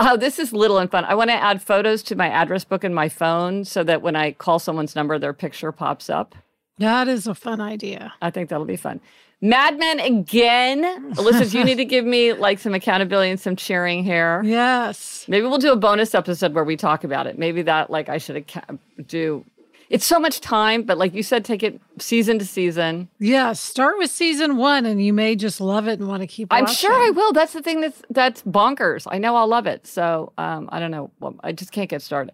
Oh, 0.00 0.16
this 0.16 0.40
is 0.40 0.52
little 0.52 0.78
and 0.78 0.90
fun. 0.90 1.04
I 1.04 1.14
want 1.14 1.30
to 1.30 1.36
add 1.36 1.62
photos 1.62 2.02
to 2.04 2.16
my 2.16 2.28
address 2.28 2.64
book 2.64 2.82
in 2.82 2.92
my 2.92 3.08
phone 3.08 3.64
so 3.64 3.84
that 3.84 4.02
when 4.02 4.16
I 4.16 4.32
call 4.32 4.58
someone's 4.58 4.96
number, 4.96 5.20
their 5.20 5.32
picture 5.32 5.70
pops 5.70 6.10
up. 6.10 6.34
That 6.78 7.06
is 7.06 7.28
a 7.28 7.34
fun 7.34 7.60
idea. 7.60 8.12
I 8.20 8.30
think 8.30 8.48
that'll 8.48 8.66
be 8.66 8.76
fun. 8.76 9.00
Mad 9.44 9.76
Men 9.76 9.98
again. 9.98 11.12
Alyssa, 11.14 11.52
you 11.52 11.64
need 11.64 11.74
to 11.74 11.84
give 11.96 12.04
me 12.04 12.32
like 12.32 12.60
some 12.60 12.74
accountability 12.74 13.28
and 13.30 13.40
some 13.40 13.56
cheering 13.56 14.04
here. 14.04 14.40
Yes. 14.44 15.24
Maybe 15.26 15.46
we'll 15.46 15.58
do 15.58 15.72
a 15.72 15.76
bonus 15.76 16.14
episode 16.14 16.54
where 16.54 16.62
we 16.62 16.76
talk 16.76 17.02
about 17.02 17.26
it. 17.26 17.38
Maybe 17.38 17.62
that 17.62 17.90
like 17.90 18.08
I 18.08 18.18
should 18.18 18.44
do. 19.06 19.44
It's 19.90 20.06
so 20.06 20.18
much 20.18 20.40
time, 20.40 20.84
but 20.84 20.96
like 20.96 21.12
you 21.12 21.22
said, 21.22 21.44
take 21.44 21.62
it 21.62 21.78
season 21.98 22.38
to 22.38 22.46
season. 22.46 23.08
Yeah. 23.18 23.52
Start 23.52 23.98
with 23.98 24.10
season 24.10 24.56
one 24.56 24.86
and 24.86 25.04
you 25.04 25.12
may 25.12 25.34
just 25.36 25.60
love 25.60 25.86
it 25.88 25.98
and 25.98 26.08
want 26.08 26.22
to 26.22 26.26
keep 26.26 26.48
I'm 26.50 26.62
watching. 26.64 26.76
sure 26.76 26.92
I 26.94 27.10
will. 27.10 27.32
That's 27.32 27.52
the 27.52 27.60
thing 27.62 27.80
that's 27.82 28.00
that's 28.10 28.42
bonkers. 28.44 29.06
I 29.10 29.18
know 29.18 29.34
I'll 29.36 29.48
love 29.48 29.66
it. 29.66 29.86
So 29.86 30.32
um, 30.38 30.68
I 30.72 30.78
don't 30.78 30.92
know. 30.92 31.10
Well, 31.20 31.34
I 31.42 31.50
just 31.52 31.72
can't 31.72 31.90
get 31.90 32.00
started. 32.00 32.32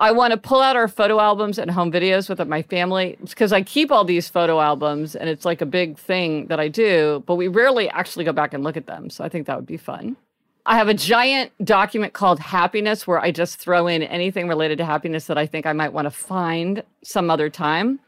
I 0.00 0.12
want 0.12 0.30
to 0.30 0.36
pull 0.36 0.60
out 0.60 0.76
our 0.76 0.86
photo 0.86 1.18
albums 1.18 1.58
and 1.58 1.70
home 1.70 1.90
videos 1.90 2.28
with 2.28 2.46
my 2.46 2.62
family 2.62 3.18
because 3.20 3.52
I 3.52 3.62
keep 3.62 3.90
all 3.90 4.04
these 4.04 4.28
photo 4.28 4.60
albums 4.60 5.16
and 5.16 5.28
it's 5.28 5.44
like 5.44 5.60
a 5.60 5.66
big 5.66 5.98
thing 5.98 6.46
that 6.46 6.60
I 6.60 6.68
do, 6.68 7.24
but 7.26 7.34
we 7.34 7.48
rarely 7.48 7.88
actually 7.90 8.24
go 8.24 8.32
back 8.32 8.54
and 8.54 8.62
look 8.62 8.76
at 8.76 8.86
them. 8.86 9.10
So 9.10 9.24
I 9.24 9.28
think 9.28 9.48
that 9.48 9.56
would 9.56 9.66
be 9.66 9.76
fun. 9.76 10.16
I 10.66 10.76
have 10.76 10.86
a 10.86 10.94
giant 10.94 11.50
document 11.64 12.12
called 12.12 12.38
Happiness 12.38 13.06
where 13.06 13.18
I 13.18 13.32
just 13.32 13.58
throw 13.58 13.88
in 13.88 14.02
anything 14.04 14.46
related 14.46 14.78
to 14.78 14.84
happiness 14.84 15.26
that 15.26 15.38
I 15.38 15.46
think 15.46 15.66
I 15.66 15.72
might 15.72 15.92
want 15.92 16.06
to 16.06 16.10
find 16.10 16.84
some 17.02 17.28
other 17.28 17.50
time. 17.50 17.98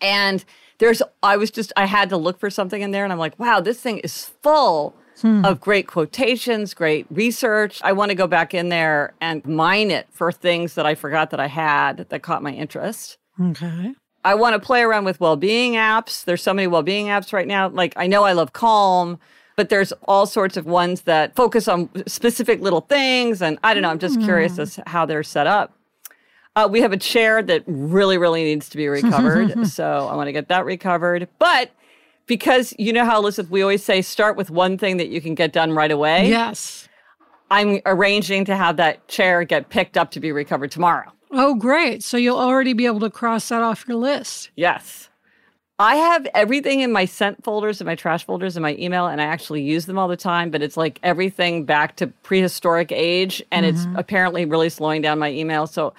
And 0.00 0.44
there's, 0.78 1.02
I 1.22 1.36
was 1.36 1.50
just, 1.50 1.72
I 1.76 1.86
had 1.86 2.10
to 2.10 2.16
look 2.16 2.38
for 2.38 2.50
something 2.50 2.80
in 2.80 2.92
there 2.92 3.02
and 3.02 3.12
I'm 3.12 3.18
like, 3.18 3.36
wow, 3.40 3.60
this 3.60 3.80
thing 3.80 3.98
is 3.98 4.26
full 4.42 4.94
of 5.24 5.60
great 5.60 5.86
quotations, 5.86 6.74
great 6.74 7.06
research. 7.10 7.80
I 7.82 7.92
want 7.92 8.10
to 8.10 8.14
go 8.14 8.26
back 8.26 8.54
in 8.54 8.68
there 8.68 9.14
and 9.20 9.44
mine 9.44 9.90
it 9.90 10.06
for 10.10 10.32
things 10.32 10.74
that 10.74 10.86
I 10.86 10.94
forgot 10.94 11.30
that 11.30 11.40
I 11.40 11.46
had 11.46 12.06
that 12.08 12.22
caught 12.22 12.42
my 12.42 12.52
interest. 12.52 13.18
Okay. 13.40 13.94
I 14.24 14.34
want 14.34 14.54
to 14.54 14.58
play 14.58 14.82
around 14.82 15.04
with 15.04 15.20
well-being 15.20 15.74
apps. 15.74 16.24
There's 16.24 16.42
so 16.42 16.52
many 16.52 16.66
well-being 16.66 17.06
apps 17.06 17.32
right 17.32 17.46
now. 17.46 17.68
Like 17.68 17.94
I 17.96 18.06
know 18.06 18.24
I 18.24 18.32
love 18.32 18.52
Calm, 18.52 19.18
but 19.56 19.68
there's 19.68 19.92
all 20.06 20.26
sorts 20.26 20.56
of 20.56 20.66
ones 20.66 21.02
that 21.02 21.34
focus 21.34 21.68
on 21.68 21.88
specific 22.06 22.60
little 22.60 22.82
things 22.82 23.40
and 23.40 23.58
I 23.64 23.74
don't 23.74 23.82
know, 23.82 23.90
I'm 23.90 23.98
just 23.98 24.20
curious 24.20 24.58
as 24.58 24.80
how 24.86 25.06
they're 25.06 25.22
set 25.22 25.46
up. 25.46 25.72
Uh, 26.56 26.66
we 26.68 26.80
have 26.80 26.92
a 26.92 26.96
chair 26.96 27.40
that 27.40 27.62
really, 27.66 28.18
really 28.18 28.42
needs 28.42 28.68
to 28.68 28.76
be 28.76 28.88
recovered. 28.88 29.66
so 29.68 30.08
I 30.08 30.16
want 30.16 30.26
to 30.26 30.32
get 30.32 30.48
that 30.48 30.64
recovered. 30.64 31.28
But 31.38 31.70
because 32.28 32.72
you 32.78 32.92
know 32.92 33.04
how, 33.04 33.18
Elizabeth, 33.18 33.50
we 33.50 33.62
always 33.62 33.82
say 33.82 34.02
start 34.02 34.36
with 34.36 34.50
one 34.50 34.78
thing 34.78 34.98
that 34.98 35.08
you 35.08 35.20
can 35.20 35.34
get 35.34 35.52
done 35.52 35.72
right 35.72 35.90
away. 35.90 36.28
Yes. 36.28 36.88
I'm 37.50 37.80
arranging 37.86 38.44
to 38.44 38.54
have 38.54 38.76
that 38.76 39.08
chair 39.08 39.42
get 39.42 39.70
picked 39.70 39.96
up 39.96 40.12
to 40.12 40.20
be 40.20 40.30
recovered 40.30 40.70
tomorrow. 40.70 41.10
Oh, 41.30 41.54
great. 41.54 42.02
So 42.02 42.16
you'll 42.16 42.38
already 42.38 42.74
be 42.74 42.86
able 42.86 43.00
to 43.00 43.10
cross 43.10 43.48
that 43.48 43.62
off 43.62 43.84
your 43.88 43.96
list. 43.96 44.50
Yes. 44.54 45.08
I 45.80 45.96
have 45.96 46.26
everything 46.34 46.80
in 46.80 46.90
my 46.90 47.04
sent 47.04 47.44
folders 47.44 47.80
and 47.80 47.86
my 47.86 47.94
trash 47.94 48.24
folders 48.24 48.56
and 48.56 48.62
my 48.62 48.74
email, 48.78 49.06
and 49.06 49.20
I 49.20 49.24
actually 49.24 49.62
use 49.62 49.86
them 49.86 49.96
all 49.96 50.08
the 50.08 50.16
time, 50.16 50.50
but 50.50 50.60
it's 50.60 50.76
like 50.76 50.98
everything 51.02 51.64
back 51.64 51.96
to 51.96 52.08
prehistoric 52.08 52.90
age, 52.90 53.42
and 53.52 53.64
it's 53.64 53.82
mm-hmm. 53.82 53.96
apparently 53.96 54.44
really 54.44 54.70
slowing 54.70 55.02
down 55.02 55.20
my 55.20 55.30
email. 55.30 55.68
So 55.68 55.94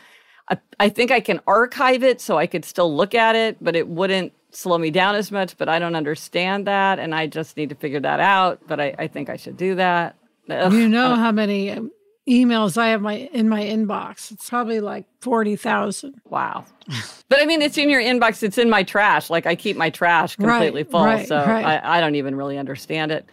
I, 0.49 0.57
I 0.81 0.89
think 0.89 1.11
I 1.11 1.21
can 1.21 1.39
archive 1.47 2.03
it 2.03 2.19
so 2.19 2.37
I 2.37 2.45
could 2.45 2.65
still 2.65 2.93
look 2.93 3.15
at 3.15 3.35
it, 3.35 3.57
but 3.61 3.75
it 3.75 3.87
wouldn't 3.87 4.33
slow 4.51 4.77
me 4.77 4.91
down 4.91 5.15
as 5.15 5.31
much. 5.31 5.57
But 5.57 5.69
I 5.69 5.79
don't 5.79 5.95
understand 5.95 6.67
that, 6.67 6.99
and 6.99 7.13
I 7.15 7.27
just 7.27 7.57
need 7.57 7.69
to 7.69 7.75
figure 7.75 7.99
that 7.99 8.19
out. 8.19 8.59
But 8.67 8.79
I, 8.79 8.95
I 8.97 9.07
think 9.07 9.29
I 9.29 9.37
should 9.37 9.57
do 9.57 9.75
that. 9.75 10.15
Ugh. 10.49 10.73
You 10.73 10.89
know 10.89 11.15
how 11.15 11.31
many 11.31 11.69
um, 11.71 11.91
emails 12.27 12.77
I 12.77 12.89
have 12.89 13.01
my 13.01 13.13
in 13.33 13.47
my 13.49 13.61
inbox? 13.61 14.31
It's 14.31 14.49
probably 14.49 14.79
like 14.79 15.05
40,000. 15.21 16.21
Wow. 16.25 16.65
But 17.29 17.39
I 17.41 17.45
mean, 17.45 17.61
it's 17.61 17.77
in 17.77 17.89
your 17.89 18.01
inbox. 18.01 18.41
It's 18.41 18.57
in 18.57 18.69
my 18.69 18.81
trash. 18.83 19.29
Like 19.29 19.45
I 19.45 19.55
keep 19.55 19.77
my 19.77 19.89
trash 19.91 20.35
completely 20.35 20.81
Right, 20.83 20.91
full. 20.91 21.05
right, 21.05 21.27
so 21.27 21.37
right. 21.45 21.63
I, 21.83 21.97
I 21.97 22.01
don't 22.01 22.15
even 22.15 22.35
really 22.35 22.57
understand 22.57 23.11
it. 23.11 23.25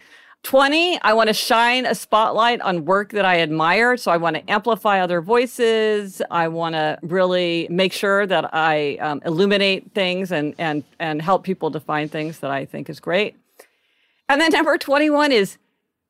20, 0.47 0.97
I 1.01 1.11
want 1.11 1.27
to 1.27 1.33
shine 1.33 1.85
a 1.85 1.93
spotlight 1.93 2.61
on 2.61 2.85
work 2.85 3.11
that 3.11 3.25
I 3.25 3.41
admire. 3.41 3.97
So 3.97 4.11
I 4.11 4.15
want 4.15 4.37
to 4.37 4.49
amplify 4.49 5.01
other 5.01 5.19
voices. 5.19 6.21
I 6.31 6.47
want 6.47 6.75
to 6.75 6.97
really 7.01 7.67
make 7.69 7.91
sure 7.91 8.25
that 8.25 8.55
I 8.55 8.95
um, 9.01 9.21
illuminate 9.25 9.91
things 9.93 10.31
and, 10.31 10.55
and, 10.57 10.85
and 10.99 11.21
help 11.21 11.43
people 11.43 11.69
define 11.69 12.07
things 12.07 12.39
that 12.39 12.49
I 12.49 12.63
think 12.63 12.89
is 12.89 13.01
great. 13.01 13.35
And 14.29 14.39
then 14.39 14.51
number 14.53 14.77
21 14.77 15.33
is 15.33 15.57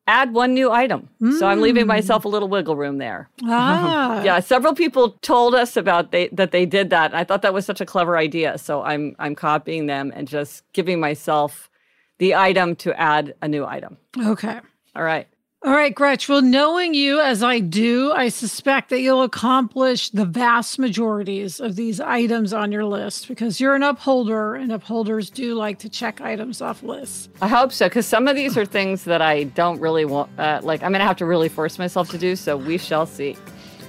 add 0.06 0.32
one 0.36 0.53
new 0.53 0.72
item. 0.72 1.10
So 1.39 1.48
I'm 1.48 1.60
leaving 1.60 1.88
myself 1.88 2.24
a 2.24 2.27
little 2.27 2.48
wiggle 2.48 2.75
room 2.75 3.00
there. 3.00 3.29
Ah. 3.44 4.22
Yeah, 4.24 4.39
several 4.39 4.75
people 4.75 5.17
told 5.24 5.56
us 5.56 5.75
about 5.75 6.12
they 6.12 6.27
that 6.29 6.51
they 6.51 6.67
did 6.67 6.91
that. 6.91 7.15
I 7.15 7.24
thought 7.24 7.41
that 7.41 7.56
was 7.56 7.65
such 7.65 7.82
a 7.82 7.86
clever 7.86 8.17
idea. 8.17 8.60
So 8.60 8.84
I'm 8.84 9.15
I'm 9.17 9.34
copying 9.34 9.88
them 9.88 10.13
and 10.15 10.27
just 10.27 10.63
giving 10.74 11.00
myself 11.00 11.70
the 12.17 12.36
item 12.36 12.75
to 12.77 13.00
add 13.00 13.36
a 13.41 13.47
new 13.47 13.65
item. 13.65 13.97
Okay. 14.17 14.59
All 14.95 15.03
right. 15.03 15.27
All 15.63 15.74
right, 15.74 15.93
Gretch. 15.93 16.29
Well, 16.29 16.43
knowing 16.43 16.93
you 16.93 17.19
as 17.19 17.41
I 17.41 17.59
do, 17.59 18.12
I 18.13 18.29
suspect 18.29 18.89
that 18.91 19.01
you'll 19.01 19.24
accomplish 19.24 20.12
the 20.12 20.24
vast 20.24 20.77
majorities 20.77 21.59
of 21.59 21.75
these 21.75 22.00
items 22.00 22.53
on 22.53 22.71
your 22.71 22.86
list 22.86 23.27
because 23.27 23.59
you're 23.59 23.74
an 23.74 23.81
upholder, 23.81 24.53
and 24.53 24.71
upholders 24.71 25.31
do 25.31 25.55
like 25.55 25.79
to 25.79 25.89
check 25.89 26.21
items 26.21 26.62
off 26.62 26.83
lists. 26.83 27.27
I 27.41 27.47
hope 27.47 27.71
so 27.74 27.88
because 27.88 28.05
some 28.05 28.27
of 28.27 28.36
these 28.36 28.55
are 28.55 28.65
things 28.65 29.03
that 29.05 29.21
I 29.21 29.45
don't 29.45 29.81
really 29.81 30.05
want. 30.05 30.29
Uh, 30.39 30.59
like 30.62 30.83
I'm 30.83 30.91
gonna 30.91 31.03
have 31.03 31.17
to 31.17 31.25
really 31.25 31.50
force 31.50 31.79
myself 31.79 32.12
to 32.12 32.19
do. 32.19 32.36
So 32.36 32.55
we 32.55 32.77
shall 32.77 33.07
see. 33.07 33.36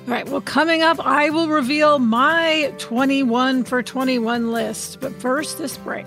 All 0.06 0.14
right, 0.14 0.26
well, 0.26 0.40
coming 0.40 0.80
up, 0.80 0.99
I 1.06 1.28
will 1.28 1.49
reveal 1.49 1.99
my 1.99 2.73
21 2.78 3.64
for 3.64 3.82
21 3.82 4.52
list. 4.52 5.00
But 5.00 5.12
first, 5.20 5.58
this 5.58 5.76
break. 5.76 6.06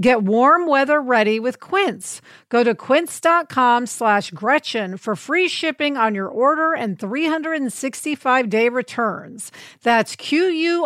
Get 0.00 0.22
warm 0.22 0.66
weather 0.66 1.02
ready 1.02 1.38
with 1.38 1.60
Quince. 1.60 2.22
Go 2.48 2.64
to 2.64 2.74
quince.com 2.74 3.84
slash 3.86 4.30
Gretchen 4.30 4.96
for 4.96 5.14
free 5.14 5.48
shipping 5.48 5.98
on 5.98 6.14
your 6.14 6.28
order 6.28 6.72
and 6.72 6.98
365 6.98 8.48
day 8.48 8.70
returns. 8.70 9.52
That's 9.82 10.16
Q-U-I-N-C-E 10.16 10.80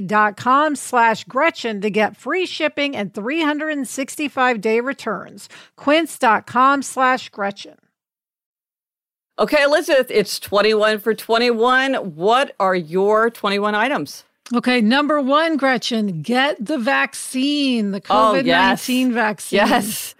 dot 0.00 0.36
com 0.36 0.74
slash 0.74 1.22
Gretchen 1.24 1.80
to 1.82 1.90
get 1.90 2.16
free 2.16 2.46
shipping 2.46 2.96
and 2.96 3.14
365 3.14 4.60
day 4.60 4.80
returns. 4.80 5.48
Quince.com 5.76 6.82
slash 6.82 7.28
Gretchen. 7.28 7.76
Okay, 9.38 9.62
Elizabeth, 9.62 10.08
it's 10.10 10.40
21 10.40 10.98
for 10.98 11.14
21. 11.14 11.94
What 11.94 12.56
are 12.58 12.74
your 12.74 13.30
21 13.30 13.76
items? 13.76 14.24
Okay, 14.54 14.80
number 14.80 15.20
one, 15.20 15.56
Gretchen, 15.56 16.20
get 16.22 16.64
the 16.64 16.78
vaccine, 16.78 17.92
the 17.92 18.02
oh, 18.10 18.34
COVID 18.34 18.44
19 18.46 18.46
oh, 18.46 19.10
yes. 19.10 19.14
vaccine. 19.14 19.56
Yes. 19.56 20.14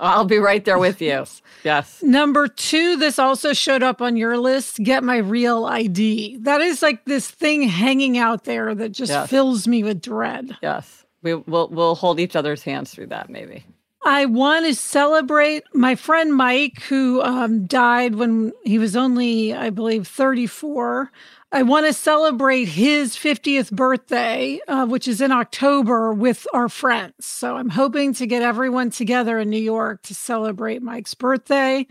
I'll 0.00 0.24
be 0.24 0.38
right 0.38 0.64
there 0.64 0.78
with 0.78 1.00
you. 1.00 1.24
Yes. 1.62 2.02
Number 2.02 2.48
two, 2.48 2.96
this 2.96 3.18
also 3.18 3.52
showed 3.52 3.82
up 3.82 4.00
on 4.00 4.16
your 4.16 4.38
list 4.38 4.78
get 4.78 5.04
my 5.04 5.18
real 5.18 5.66
ID. 5.66 6.38
That 6.38 6.62
is 6.62 6.80
like 6.80 7.04
this 7.04 7.30
thing 7.30 7.60
hanging 7.64 8.16
out 8.16 8.44
there 8.44 8.74
that 8.74 8.92
just 8.92 9.12
Yes. 9.12 9.28
fills 9.28 9.68
me 9.68 9.82
with 9.84 10.00
dread. 10.00 10.56
Yes. 10.62 11.04
We, 11.20 11.34
we'll, 11.34 11.68
we'll 11.68 11.96
hold 11.96 12.18
each 12.18 12.34
other's 12.34 12.62
hands 12.62 12.92
through 12.92 13.08
that, 13.08 13.28
maybe. 13.28 13.66
I 14.02 14.24
want 14.24 14.64
to 14.66 14.74
celebrate 14.74 15.64
my 15.74 15.94
friend 15.94 16.34
Mike, 16.34 16.80
who 16.82 17.20
um, 17.22 17.66
died 17.66 18.14
when 18.14 18.52
he 18.64 18.78
was 18.78 18.96
only, 18.96 19.52
I 19.52 19.70
believe, 19.70 20.08
34. 20.08 21.12
I 21.52 21.62
want 21.64 21.86
to 21.86 21.92
celebrate 21.92 22.66
his 22.66 23.16
50th 23.16 23.72
birthday, 23.72 24.60
uh, 24.68 24.86
which 24.86 25.06
is 25.06 25.20
in 25.20 25.32
October, 25.32 26.14
with 26.14 26.46
our 26.54 26.68
friends. 26.68 27.26
So 27.26 27.56
I'm 27.56 27.70
hoping 27.70 28.14
to 28.14 28.26
get 28.26 28.40
everyone 28.40 28.90
together 28.90 29.38
in 29.38 29.50
New 29.50 29.60
York 29.60 30.02
to 30.02 30.14
celebrate 30.14 30.80
Mike's 30.80 31.14
birthday. 31.14 31.86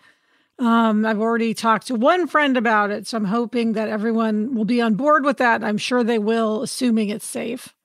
Um, 0.57 1.05
I've 1.05 1.21
already 1.21 1.53
talked 1.53 1.87
to 1.87 1.95
one 1.95 2.25
friend 2.25 2.57
about 2.57 2.89
it, 2.89 3.05
so 3.05 3.17
I'm 3.17 3.25
hoping 3.25 3.73
that 3.73 3.87
everyone 3.87 4.55
will 4.55 4.65
be 4.65 4.81
on 4.81 4.95
board 4.95 5.25
with 5.25 5.37
that. 5.37 5.63
I'm 5.63 5.77
sure 5.77 6.03
they 6.03 6.19
will, 6.19 6.63
assuming 6.63 7.09
it's 7.09 7.25
safe. 7.25 7.75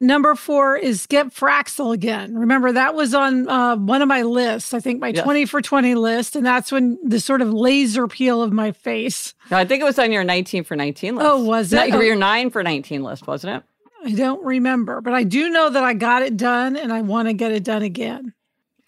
Number 0.00 0.34
four 0.34 0.76
is 0.76 1.06
get 1.06 1.28
Fraxel 1.28 1.94
again. 1.94 2.36
Remember, 2.36 2.70
that 2.70 2.94
was 2.94 3.14
on 3.14 3.48
uh, 3.48 3.76
one 3.76 4.02
of 4.02 4.08
my 4.08 4.22
lists, 4.22 4.74
I 4.74 4.80
think 4.80 5.00
my 5.00 5.08
Yes. 5.08 5.24
20 5.24 5.46
for 5.46 5.62
20 5.62 5.94
list. 5.94 6.36
And 6.36 6.44
that's 6.44 6.70
when 6.70 6.98
the 7.02 7.18
sort 7.18 7.40
of 7.40 7.50
laser 7.52 8.06
peel 8.06 8.42
of 8.42 8.52
my 8.52 8.72
face. 8.72 9.32
I 9.50 9.64
think 9.64 9.80
it 9.80 9.84
was 9.84 9.98
on 9.98 10.12
your 10.12 10.22
19 10.24 10.64
for 10.64 10.76
19 10.76 11.16
list. 11.16 11.26
Oh, 11.26 11.42
was 11.42 11.72
it? 11.72 11.88
No, 11.90 11.96
Oh. 11.96 12.00
your 12.00 12.14
9 12.16 12.50
for 12.50 12.62
19 12.62 13.02
list, 13.02 13.26
wasn't 13.26 13.56
it? 13.56 13.62
I 14.04 14.12
don't 14.12 14.44
remember, 14.44 15.00
but 15.00 15.14
I 15.14 15.22
do 15.24 15.48
know 15.48 15.70
that 15.70 15.82
I 15.82 15.94
got 15.94 16.22
it 16.22 16.36
done 16.36 16.76
and 16.76 16.92
I 16.92 17.00
want 17.00 17.28
to 17.28 17.32
get 17.32 17.52
it 17.52 17.64
done 17.64 17.82
again. 17.82 18.34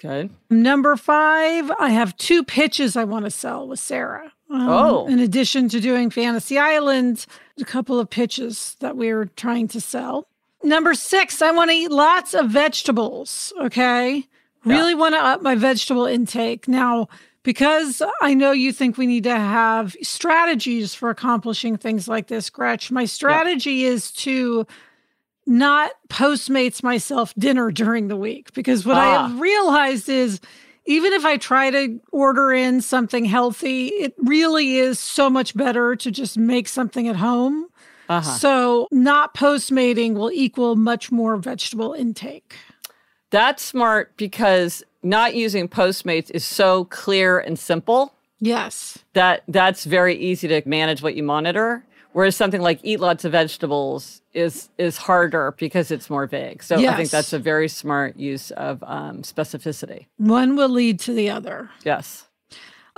Okay. 0.04 0.28
Number 0.50 0.94
five, 0.94 1.72
I 1.80 1.88
have 1.90 2.16
two 2.18 2.44
pitches 2.44 2.96
I 2.96 3.04
want 3.04 3.24
to 3.24 3.30
sell 3.30 3.66
with 3.66 3.80
Sarah. 3.80 4.32
Um, 4.50 4.68
Oh. 4.68 5.06
In 5.08 5.18
addition 5.18 5.68
to 5.70 5.80
doing 5.80 6.10
Fantasy 6.10 6.58
Island, 6.58 7.24
a 7.60 7.64
couple 7.64 7.98
of 7.98 8.10
pitches 8.10 8.76
that 8.80 8.96
we're 8.96 9.24
trying 9.24 9.68
to 9.68 9.80
sell. 9.80 10.28
Number 10.62 10.94
six, 10.94 11.40
I 11.40 11.50
want 11.52 11.70
to 11.70 11.76
eat 11.76 11.90
lots 11.90 12.34
of 12.34 12.50
vegetables. 12.50 13.52
Okay. 13.60 14.24
Really 14.64 14.94
want 14.94 15.14
to 15.14 15.18
up 15.20 15.40
my 15.42 15.54
vegetable 15.54 16.04
intake. 16.04 16.66
Now, 16.68 17.08
because 17.42 18.02
I 18.20 18.34
know 18.34 18.50
you 18.52 18.72
think 18.72 18.98
we 18.98 19.06
need 19.06 19.24
to 19.24 19.34
have 19.36 19.96
strategies 20.02 20.94
for 20.94 21.08
accomplishing 21.10 21.76
things 21.76 22.08
like 22.08 22.26
this, 22.26 22.50
Gretch, 22.50 22.90
my 22.90 23.04
strategy 23.06 23.84
is 23.84 24.10
to 24.12 24.66
not 25.46 25.92
Postmates 26.10 26.82
myself 26.82 27.32
dinner 27.38 27.70
during 27.70 28.08
the 28.08 28.16
week 28.16 28.52
because 28.52 28.84
what 28.84 28.98
I 28.98 29.14
Ah. 29.14 29.28
have 29.28 29.40
realized 29.40 30.08
is 30.10 30.40
even 30.84 31.12
if 31.14 31.24
I 31.24 31.36
try 31.38 31.70
to 31.70 32.00
order 32.12 32.52
in 32.52 32.80
something 32.82 33.24
healthy, 33.24 33.86
it 33.88 34.14
really 34.18 34.76
is 34.76 34.98
so 34.98 35.30
much 35.30 35.56
better 35.56 35.96
to 35.96 36.10
just 36.10 36.36
make 36.36 36.68
something 36.68 37.08
at 37.08 37.16
home. 37.16 37.67
Uh-huh. 38.08 38.22
So, 38.22 38.88
not 38.90 39.34
postmating 39.34 40.14
will 40.14 40.30
equal 40.32 40.76
much 40.76 41.12
more 41.12 41.36
vegetable 41.36 41.92
intake. 41.92 42.56
That's 43.30 43.62
smart 43.62 44.16
because 44.16 44.82
not 45.02 45.34
using 45.34 45.68
Postmates 45.68 46.30
is 46.30 46.44
so 46.44 46.84
clear 46.86 47.38
and 47.38 47.58
simple 47.58 48.14
Yes. 48.40 48.98
that 49.14 49.42
that's 49.48 49.84
very 49.84 50.16
easy 50.16 50.48
to 50.48 50.62
manage 50.66 51.02
what 51.02 51.14
you 51.14 51.22
monitor. 51.22 51.84
Whereas 52.12 52.34
something 52.36 52.62
like 52.62 52.80
eat 52.82 53.00
lots 53.00 53.24
of 53.24 53.32
vegetables 53.32 54.22
is 54.32 54.70
is 54.78 54.96
harder 54.96 55.54
because 55.58 55.90
it's 55.90 56.08
more 56.08 56.26
vague. 56.26 56.62
So 56.62 56.76
I 56.76 56.96
think 56.96 57.10
that's 57.10 57.32
a 57.32 57.38
very 57.38 57.68
smart 57.68 58.16
use 58.16 58.50
of 58.52 58.82
um, 58.84 59.22
specificity. 59.22 60.06
One 60.16 60.56
will 60.56 60.70
lead 60.70 60.98
to 61.00 61.12
the 61.12 61.30
other. 61.30 61.70
Yes. 61.84 62.27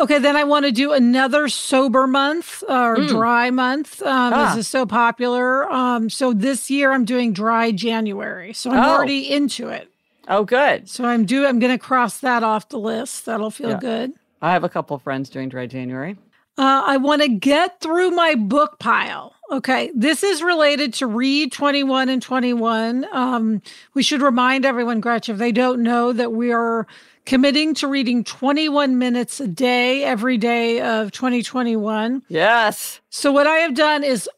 Okay, 0.00 0.18
then 0.18 0.34
I 0.36 0.44
want 0.44 0.64
to 0.64 0.72
do 0.72 0.92
another 0.92 1.48
sober 1.48 2.06
month 2.06 2.64
or 2.68 2.96
dry 3.06 3.50
month. 3.50 4.00
Um, 4.02 4.32
Ah. 4.34 4.54
This 4.54 4.64
is 4.64 4.68
so 4.68 4.86
popular. 4.86 5.70
Um, 5.70 6.08
so 6.08 6.32
this 6.32 6.70
year 6.70 6.92
I'm 6.92 7.04
doing 7.04 7.32
dry 7.34 7.70
January. 7.70 8.52
So 8.54 8.70
I'm 8.70 8.78
Oh. 8.82 8.94
already 8.94 9.30
into 9.30 9.68
it. 9.68 9.88
Oh, 10.26 10.44
good. 10.44 10.88
So 10.88 11.04
I'm 11.04 11.24
do. 11.26 11.44
I'm 11.46 11.58
going 11.58 11.72
to 11.72 11.78
cross 11.78 12.18
that 12.18 12.42
off 12.42 12.68
the 12.70 12.78
list. 12.78 13.26
That'll 13.26 13.50
feel 13.50 13.70
Yeah. 13.70 13.78
good. 13.80 14.12
I 14.40 14.52
have 14.52 14.64
a 14.64 14.68
couple 14.70 14.96
friends 14.98 15.28
doing 15.28 15.48
dry 15.50 15.66
January. 15.66 16.16
Uh, 16.56 16.82
I 16.86 16.96
want 16.96 17.20
to 17.22 17.28
get 17.28 17.80
through 17.80 18.10
my 18.10 18.34
book 18.34 18.78
pile. 18.78 19.34
Okay, 19.50 19.90
this 19.94 20.22
is 20.22 20.42
related 20.42 20.94
to 20.94 21.06
read 21.06 21.50
21 21.52 22.08
and 22.08 22.22
21. 22.22 23.04
Um, 23.12 23.60
we 23.94 24.02
should 24.02 24.22
remind 24.22 24.64
everyone, 24.64 25.00
Gretch, 25.00 25.28
if 25.28 25.38
they 25.38 25.50
don't 25.52 25.82
know, 25.82 26.12
that 26.12 26.32
we 26.32 26.52
are 26.52 26.86
committing 27.30 27.74
to 27.74 27.86
reading 27.86 28.24
21 28.24 28.98
minutes 28.98 29.38
a 29.38 29.46
day 29.46 30.02
every 30.02 30.36
day 30.36 30.80
of 30.80 31.12
2021. 31.12 32.24
Yes. 32.26 33.00
So, 33.08 33.30
what 33.30 33.46
I 33.46 33.58
have 33.58 33.74
done 33.74 34.02
is 34.02 34.28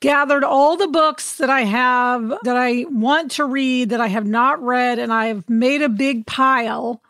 gathered 0.00 0.44
all 0.44 0.76
the 0.76 0.86
books 0.86 1.38
that 1.38 1.48
I 1.48 1.62
have 1.62 2.28
that 2.42 2.54
I 2.58 2.84
want 2.90 3.30
to 3.32 3.46
read 3.46 3.88
that 3.88 4.02
I 4.02 4.08
have 4.08 4.26
not 4.26 4.62
read, 4.62 4.98
and 4.98 5.10
I 5.10 5.28
have 5.28 5.48
made 5.48 5.80
a 5.80 5.88
big 5.88 6.26
pile, 6.26 7.00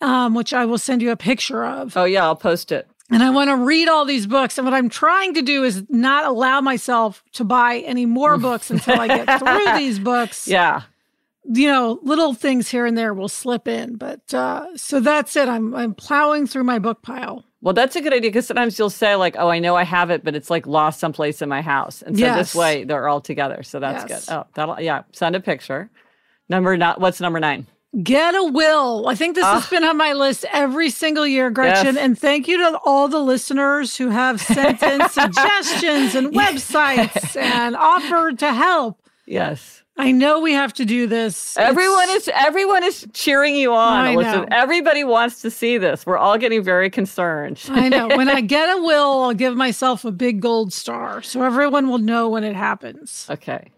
um, 0.00 0.34
which 0.34 0.52
I 0.52 0.64
will 0.64 0.78
send 0.78 1.00
you 1.00 1.12
a 1.12 1.16
picture 1.16 1.64
of. 1.64 1.96
Oh, 1.96 2.02
yeah. 2.02 2.24
I'll 2.24 2.34
post 2.34 2.72
it. 2.72 2.88
And 3.08 3.22
I 3.22 3.30
want 3.30 3.50
to 3.50 3.56
read 3.56 3.86
all 3.86 4.04
these 4.04 4.26
books. 4.26 4.58
And 4.58 4.64
what 4.64 4.74
I'm 4.74 4.88
trying 4.88 5.34
to 5.34 5.42
do 5.42 5.62
is 5.62 5.84
not 5.90 6.24
allow 6.24 6.60
myself 6.60 7.22
to 7.34 7.44
buy 7.44 7.76
any 7.86 8.04
more 8.04 8.36
books 8.48 8.68
until 8.68 8.98
I 8.98 9.06
get 9.06 9.38
through 9.38 9.78
these 9.78 10.00
books. 10.00 10.48
Yeah. 10.48 10.82
You 11.44 11.66
know, 11.68 11.98
little 12.02 12.34
things 12.34 12.68
here 12.68 12.86
and 12.86 12.96
there 12.96 13.12
will 13.14 13.28
slip 13.28 13.66
in. 13.66 13.96
But 13.96 14.32
uh, 14.32 14.66
so 14.76 15.00
that's 15.00 15.34
it. 15.36 15.48
I'm 15.48 15.74
I'm 15.74 15.94
plowing 15.94 16.46
through 16.46 16.64
my 16.64 16.78
book 16.78 17.02
pile. 17.02 17.44
Well, 17.60 17.74
that's 17.74 17.94
a 17.96 18.00
good 18.00 18.12
idea 18.12 18.30
because 18.30 18.46
sometimes 18.46 18.78
you'll 18.78 18.90
say 18.90 19.14
like, 19.16 19.36
"Oh, 19.38 19.48
I 19.48 19.58
know 19.58 19.74
I 19.76 19.84
have 19.84 20.10
it, 20.10 20.24
but 20.24 20.34
it's 20.36 20.50
like 20.50 20.66
lost 20.66 21.00
someplace 21.00 21.42
in 21.42 21.48
my 21.48 21.60
house," 21.62 22.02
and 22.02 22.16
so 22.16 22.20
Yes. 22.24 22.36
this 22.38 22.54
way 22.54 22.84
they're 22.84 23.08
all 23.08 23.20
together. 23.20 23.62
So 23.62 23.80
that's 23.80 24.08
Yes. 24.08 24.26
good. 24.26 24.34
Oh, 24.34 24.46
that'll 24.54 24.80
yeah. 24.80 25.02
Send 25.12 25.34
a 25.36 25.40
picture. 25.40 25.90
Number 26.48 26.76
not. 26.76 27.00
What's 27.00 27.20
number 27.20 27.40
nine? 27.40 27.66
Get 28.02 28.34
a 28.34 28.44
will. 28.44 29.06
I 29.06 29.14
think 29.14 29.34
this 29.34 29.44
has 29.44 29.68
been 29.68 29.84
on 29.84 29.98
my 29.98 30.12
list 30.14 30.46
every 30.50 30.88
single 30.90 31.26
year, 31.26 31.50
Gretchen. 31.50 31.94
Yes. 31.96 32.04
And 32.04 32.18
thank 32.18 32.48
you 32.48 32.56
to 32.58 32.78
all 32.86 33.06
the 33.06 33.18
listeners 33.18 33.96
who 33.98 34.08
have 34.08 34.40
sent 34.40 34.82
in 34.82 35.06
suggestions 35.10 36.14
and 36.14 36.28
websites 36.34 37.36
and 37.36 37.76
offered 37.76 38.38
to 38.38 38.52
help. 38.54 38.98
Yes. 39.26 39.81
I 39.96 40.10
know 40.10 40.40
we 40.40 40.52
have 40.54 40.72
to 40.74 40.84
do 40.86 41.06
this. 41.06 41.56
Everyone 41.58 42.04
It's- 42.04 42.22
is 42.22 42.30
everyone 42.34 42.82
is 42.82 43.06
cheering 43.12 43.54
you 43.54 43.72
on. 43.74 43.92
I 44.06 44.10
Elizabeth. 44.12 44.48
know. 44.48 44.56
Everybody 44.56 45.04
wants 45.04 45.42
to 45.42 45.50
see 45.50 45.76
this. 45.78 46.06
We're 46.06 46.16
all 46.16 46.38
getting 46.38 46.62
very 46.62 46.88
concerned. 46.90 47.60
I 47.68 47.88
know. 47.90 48.08
When 48.08 48.28
I 48.28 48.40
get 48.56 48.68
a 48.76 48.82
will, 48.82 49.22
I'll 49.22 49.34
give 49.34 49.54
myself 49.54 50.04
a 50.04 50.10
big 50.10 50.40
gold 50.40 50.72
star 50.72 51.20
so 51.22 51.42
everyone 51.42 51.88
will 51.88 51.98
know 51.98 52.28
when 52.28 52.42
it 52.42 52.56
happens. 52.56 53.26
Okay. 53.30 53.70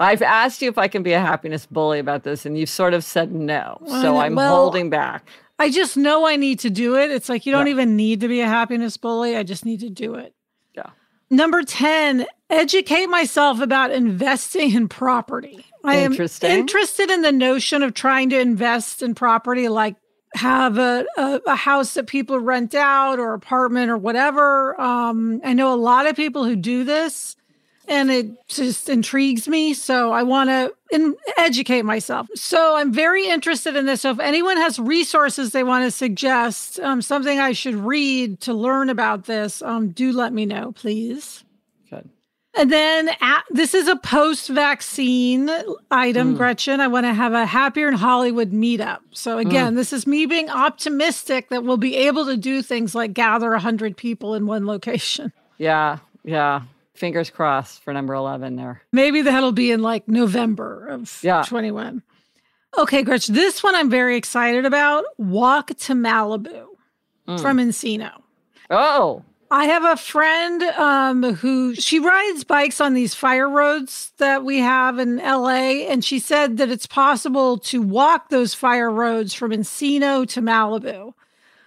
I've 0.00 0.22
asked 0.22 0.60
you 0.60 0.68
if 0.68 0.78
I 0.78 0.88
can 0.88 1.04
be 1.04 1.12
a 1.12 1.20
happiness 1.20 1.64
bully 1.66 2.00
about 2.00 2.24
this, 2.24 2.44
and 2.44 2.58
you've 2.58 2.68
sort 2.68 2.92
of 2.92 3.04
said 3.04 3.30
no. 3.32 3.78
So 3.86 4.02
know. 4.02 4.16
I'm 4.18 4.34
Well, 4.34 4.52
holding 4.56 4.90
back. 4.90 5.28
I 5.60 5.70
just 5.70 5.96
know 5.96 6.26
I 6.26 6.34
need 6.34 6.58
to 6.60 6.70
do 6.70 6.96
it. 6.96 7.12
It's 7.12 7.28
like 7.28 7.46
you 7.46 7.52
don't 7.52 7.66
Yeah. 7.68 7.72
even 7.74 7.94
need 7.94 8.18
to 8.20 8.26
be 8.28 8.40
a 8.40 8.48
happiness 8.48 8.96
bully. 8.96 9.36
I 9.36 9.44
just 9.44 9.64
need 9.64 9.78
to 9.80 9.88
do 9.88 10.14
it. 10.16 10.34
Number 11.32 11.62
10, 11.62 12.26
educate 12.50 13.06
myself 13.06 13.62
about 13.62 13.90
investing 13.90 14.74
in 14.74 14.86
property. 14.86 15.64
I 15.82 15.96
am 15.96 16.12
interested 16.12 17.10
in 17.10 17.22
the 17.22 17.32
notion 17.32 17.82
of 17.82 17.94
trying 17.94 18.28
to 18.30 18.38
invest 18.38 19.00
in 19.00 19.14
property, 19.14 19.70
like 19.70 19.96
have 20.34 20.76
a, 20.76 21.06
a, 21.16 21.40
a 21.46 21.54
house 21.54 21.94
that 21.94 22.06
people 22.06 22.38
rent 22.38 22.74
out 22.74 23.18
or 23.18 23.32
apartment 23.32 23.90
or 23.90 23.96
whatever. 23.96 24.78
Um, 24.78 25.40
I 25.42 25.54
know 25.54 25.72
a 25.72 25.76
lot 25.76 26.06
of 26.06 26.16
people 26.16 26.44
who 26.44 26.54
do 26.54 26.84
this 26.84 27.34
and 27.92 28.10
it 28.10 28.48
just 28.48 28.88
intrigues 28.88 29.46
me. 29.46 29.74
So 29.74 30.12
I 30.12 30.22
want 30.22 30.48
to 30.48 30.74
in- 30.90 31.14
educate 31.36 31.82
myself. 31.82 32.26
So 32.34 32.76
I'm 32.76 32.90
very 32.90 33.28
interested 33.28 33.76
in 33.76 33.84
this. 33.84 34.00
So 34.00 34.10
if 34.10 34.18
anyone 34.18 34.56
has 34.56 34.78
resources 34.78 35.52
they 35.52 35.62
want 35.62 35.84
to 35.84 35.90
suggest, 35.90 36.80
um, 36.80 37.02
something 37.02 37.38
I 37.38 37.52
should 37.52 37.74
read 37.74 38.40
to 38.40 38.54
learn 38.54 38.88
about 38.88 39.26
this, 39.26 39.60
um, 39.60 39.90
do 39.90 40.10
let 40.10 40.32
me 40.32 40.46
know, 40.46 40.72
please. 40.72 41.44
Good. 41.90 42.08
And 42.54 42.72
then 42.72 43.10
at, 43.20 43.42
this 43.50 43.74
is 43.74 43.88
a 43.88 43.96
post 43.96 44.48
vaccine 44.48 45.50
item, 45.90 46.34
Gretchen. 46.34 46.80
I 46.80 46.88
want 46.88 47.04
to 47.04 47.12
have 47.12 47.34
a 47.34 47.44
happier 47.44 47.88
in 47.88 47.94
Hollywood 47.94 48.52
meetup. 48.52 49.00
So, 49.10 49.36
again, 49.36 49.74
this 49.74 49.92
is 49.92 50.06
me 50.06 50.24
being 50.24 50.48
optimistic 50.48 51.50
that 51.50 51.62
we'll 51.62 51.76
be 51.76 51.94
able 51.96 52.24
to 52.24 52.38
do 52.38 52.62
things 52.62 52.94
like 52.94 53.12
gather 53.12 53.50
100 53.50 53.98
people 53.98 54.34
in 54.34 54.46
one 54.46 54.66
location. 54.66 55.30
Yeah. 55.58 55.98
Yeah. 56.24 56.62
Fingers 56.94 57.30
crossed 57.30 57.82
for 57.82 57.92
number 57.92 58.14
11 58.14 58.56
there. 58.56 58.82
Maybe 58.92 59.22
that'll 59.22 59.52
be 59.52 59.70
in 59.70 59.82
like 59.82 60.06
November 60.08 60.88
of 60.88 61.18
Yeah. 61.22 61.42
21. 61.46 62.02
Okay, 62.78 63.02
Gretchen, 63.02 63.34
this 63.34 63.62
one 63.62 63.74
I'm 63.74 63.90
very 63.90 64.16
excited 64.16 64.64
about 64.64 65.04
Walk 65.18 65.68
to 65.68 65.94
Malibu 65.94 66.66
from 67.38 67.58
Encino. 67.58 68.10
Oh, 68.70 69.22
I 69.50 69.66
have 69.66 69.84
a 69.84 69.96
friend 69.98 70.62
um, 70.62 71.34
who 71.34 71.74
she 71.74 71.98
rides 71.98 72.44
bikes 72.44 72.80
on 72.80 72.94
these 72.94 73.14
fire 73.14 73.48
roads 73.48 74.12
that 74.16 74.44
we 74.44 74.58
have 74.60 74.98
in 74.98 75.16
LA, 75.18 75.84
and 75.90 76.02
she 76.02 76.18
said 76.18 76.56
that 76.56 76.70
it's 76.70 76.86
possible 76.86 77.58
to 77.58 77.82
walk 77.82 78.30
those 78.30 78.54
fire 78.54 78.90
roads 78.90 79.34
from 79.34 79.50
Encino 79.50 80.26
to 80.30 80.40
Malibu. 80.40 81.12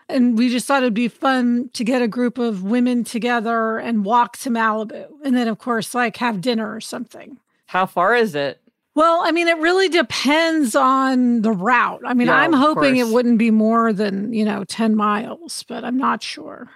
And 0.08 0.38
we 0.38 0.50
just 0.50 0.68
thought 0.68 0.84
it'd 0.84 0.94
be 0.94 1.08
fun 1.08 1.70
to 1.74 1.84
get 1.84 2.02
a 2.02 2.08
group 2.08 2.38
of 2.38 2.64
women 2.64 3.04
together 3.04 3.78
and 3.80 4.06
walk 4.06 4.38
to 4.38 4.50
Malibu, 4.52 5.08
and 5.24 5.36
then 5.36 5.48
of 5.48 5.58
course 5.58 5.96
like 5.96 6.18
have 6.18 6.42
dinner 6.42 6.74
or 6.74 6.80
something. 6.82 7.38
how 7.68 7.86
far 7.86 8.16
is 8.16 8.36
it? 8.36 8.62
Well, 8.94 9.22
I 9.26 9.32
mean, 9.32 9.50
it 9.50 9.58
really 9.58 9.90
depends 9.90 10.74
on 10.74 11.42
the 11.42 11.52
route. 11.52 12.02
I 12.06 12.14
mean, 12.14 12.28
Yeah, 12.28 12.36
I'm 12.36 12.54
hoping 12.54 12.96
it 12.96 13.08
wouldn't 13.08 13.38
be 13.38 13.52
more 13.52 13.92
than 13.92 14.32
you 14.32 14.46
know 14.46 14.64
ten 14.64 14.96
miles, 14.96 15.64
but 15.68 15.84
I'm 15.84 15.98
not 15.98 16.24
sure. 16.24 16.70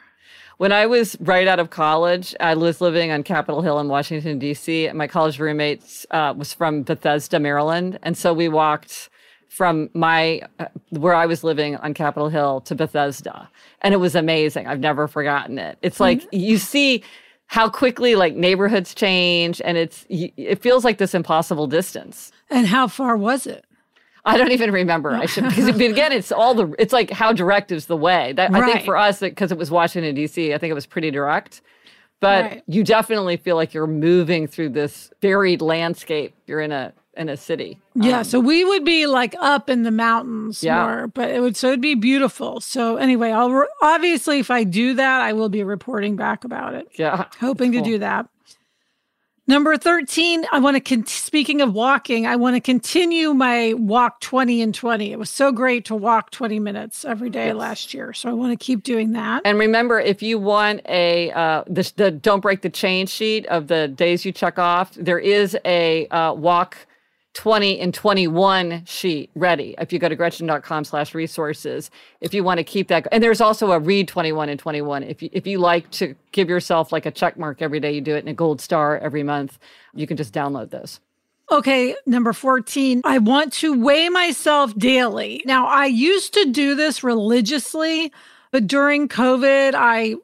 When 0.58 0.74
I 0.74 0.88
was 0.88 1.16
right 1.22 1.48
out 1.48 1.60
of 1.60 1.70
college, 1.70 2.36
I 2.42 2.54
was 2.56 2.82
living 2.82 3.12
on 3.12 3.24
Capitol 3.24 3.62
Hill 3.62 3.80
in 3.80 3.88
Washington, 3.88 4.40
D.C. 4.40 4.88
And 4.88 4.98
my 4.98 5.08
college 5.08 5.40
roommate 5.40 6.06
uh, 6.12 6.34
was 6.36 6.52
from 6.54 6.84
Bethesda, 6.84 7.40
Maryland. 7.40 7.98
And 8.04 8.18
so 8.18 8.34
we 8.34 8.50
walked 8.50 9.10
from 9.50 9.90
my, 9.94 10.42
uh, 10.60 10.66
where 10.92 11.14
I 11.14 11.26
was 11.26 11.44
living 11.44 11.76
on 11.78 11.94
Capitol 11.94 12.30
Hill 12.30 12.62
to 12.62 12.76
Bethesda. 12.76 13.50
And 13.82 13.94
it 13.94 13.98
was 13.98 14.16
amazing. 14.16 14.68
I've 14.68 14.80
never 14.80 15.08
forgotten 15.08 15.58
it. 15.60 15.78
It's 15.82 16.00
like 16.00 16.26
you 16.32 16.58
see 16.58 17.04
how 17.48 17.68
quickly 17.68 18.16
like 18.16 18.36
neighborhoods 18.36 18.94
change 18.94 19.60
and 19.66 19.78
it's, 19.78 20.06
it 20.10 20.62
feels 20.62 20.86
like 20.86 21.00
this 21.00 21.14
impossible 21.14 21.68
distance. 21.68 22.32
And 22.50 22.68
how 22.68 22.88
far 22.88 23.18
was 23.18 23.46
it? 23.48 23.66
I 24.26 24.38
don't 24.38 24.52
even 24.52 24.72
remember. 24.72 25.12
I 25.12 25.26
should 25.26 25.46
because 25.46 25.68
again, 25.80 26.12
it's 26.12 26.32
all 26.32 26.54
the. 26.54 26.76
It's 26.78 26.94
like 26.94 27.10
how 27.10 27.32
direct 27.34 27.72
is 27.72 27.86
the 27.88 27.96
way. 27.98 28.34
That 28.34 28.54
I 28.54 28.66
think 28.66 28.86
for 28.86 28.98
us, 28.98 29.22
because 29.22 29.52
it 29.52 29.58
was 29.58 29.72
Washington 29.72 30.14
D.C., 30.14 30.54
I 30.54 30.58
think 30.58 30.72
it 30.72 30.76
was 30.76 30.86
pretty 30.86 31.10
direct. 31.10 31.62
But 32.20 32.44
Right. 32.44 32.64
you 32.68 32.84
definitely 32.84 33.38
feel 33.38 33.56
like 33.56 33.74
you're 33.74 33.88
moving 33.88 34.46
through 34.46 34.70
this 34.70 35.10
varied 35.22 35.62
landscape. 35.62 36.36
You're 36.48 36.60
in 36.60 36.72
a 36.74 36.94
in 37.20 37.30
a 37.30 37.38
city. 37.38 37.80
Yeah, 37.94 38.22
so 38.24 38.40
we 38.40 38.64
would 38.64 38.86
be 38.86 39.06
like 39.06 39.36
up 39.40 39.70
in 39.70 39.84
the 39.84 39.92
mountains 39.92 40.64
Yeah. 40.64 40.84
more, 40.86 41.08
but 41.08 41.30
it 41.30 41.42
would 41.42 41.56
so 41.58 41.68
it'd 41.68 41.82
be 41.82 41.94
beautiful. 41.96 42.62
So 42.62 42.96
anyway, 42.96 43.32
I'll 43.32 43.52
re- 43.52 43.68
obviously 43.82 44.40
if 44.40 44.50
I 44.50 44.64
do 44.64 44.94
that, 44.96 45.22
I 45.22 45.34
will 45.34 45.50
be 45.50 45.64
reporting 45.64 46.16
back 46.16 46.44
about 46.46 46.74
it. 46.74 46.88
Yeah, 46.96 47.26
Hoping 47.40 47.74
to 47.74 47.82
do 47.82 48.00
that. 48.00 48.28
Number 49.48 49.76
13, 49.78 50.46
I 50.52 50.60
want 50.60 50.76
to 50.76 50.80
con- 50.80 51.08
speaking 51.08 51.60
of 51.60 51.74
walking, 51.74 52.28
I 52.28 52.36
want 52.36 52.56
to 52.56 52.60
continue 52.62 53.34
my 53.34 53.74
walk 53.74 54.22
20 54.22 54.62
and 54.62 54.76
20. 54.76 55.12
It 55.12 55.18
was 55.18 55.32
so 55.32 55.52
great 55.52 55.86
to 55.86 55.96
walk 55.96 56.30
20 56.30 56.60
minutes 56.60 57.04
every 57.04 57.32
day 57.32 57.52
last 57.54 57.92
year. 57.92 58.14
So 58.14 58.30
I 58.30 58.34
want 58.34 58.52
to 58.58 58.64
keep 58.64 58.84
doing 58.84 59.14
that. 59.14 59.42
And 59.46 59.58
remember, 59.58 60.00
if 60.00 60.22
you 60.22 60.38
want 60.38 60.82
a 60.88 61.32
uh, 61.32 61.64
the, 61.66 61.92
the 61.96 62.12
don't 62.12 62.42
break 62.42 62.62
the 62.62 62.70
chain 62.70 63.08
sheet 63.08 63.48
of 63.48 63.68
the 63.70 63.88
days 63.88 64.24
you 64.24 64.32
check 64.32 64.60
off, 64.60 64.94
there 64.94 65.18
is 65.20 65.58
a 65.66 66.08
uh, 66.10 66.34
walk 66.34 66.78
20 67.34 67.80
and 67.80 67.94
21 67.94 68.84
sheet 68.86 69.30
ready. 69.36 69.76
If 69.78 69.94
you 69.94 70.00
go 70.00 70.10
to 70.10 70.16
gretchen.com 70.16 70.84
slash 70.84 71.14
resources, 71.14 71.92
if 72.22 72.34
you 72.34 72.44
want 72.44 72.58
to 72.58 72.64
keep 72.64 72.88
that. 72.88 73.08
And 73.12 73.24
there's 73.24 73.42
also 73.42 73.72
a 73.72 73.80
read 73.80 74.08
21 74.08 74.50
and 74.50 74.60
21. 74.60 75.04
If 75.04 75.22
you, 75.22 75.30
if 75.32 75.46
you 75.46 75.60
like 75.60 75.90
to 75.92 76.16
give 76.32 76.50
yourself 76.50 76.92
like 76.92 77.06
a 77.06 77.12
check 77.12 77.38
mark 77.38 77.62
every 77.62 77.80
day 77.80 77.92
you 77.94 78.02
do 78.02 78.16
it 78.16 78.20
and 78.20 78.30
a 78.30 78.34
gold 78.34 78.62
star 78.62 78.98
every 78.98 79.24
month, 79.24 79.60
you 79.94 80.08
can 80.08 80.18
just 80.18 80.34
download 80.34 80.72
those. 80.72 81.00
Okay, 81.52 81.96
number 82.06 82.32
14. 82.32 83.02
I 83.04 83.18
want 83.18 83.54
to 83.54 83.80
weigh 83.80 84.10
myself 84.10 84.78
daily. 84.78 85.42
Now, 85.46 85.66
I 85.66 85.88
used 85.88 86.34
to 86.36 86.52
do 86.52 86.76
this 86.76 87.04
religiously, 87.04 88.14
but 88.52 88.68
during 88.68 89.08
COVID, 89.08 89.74
I 89.76 90.16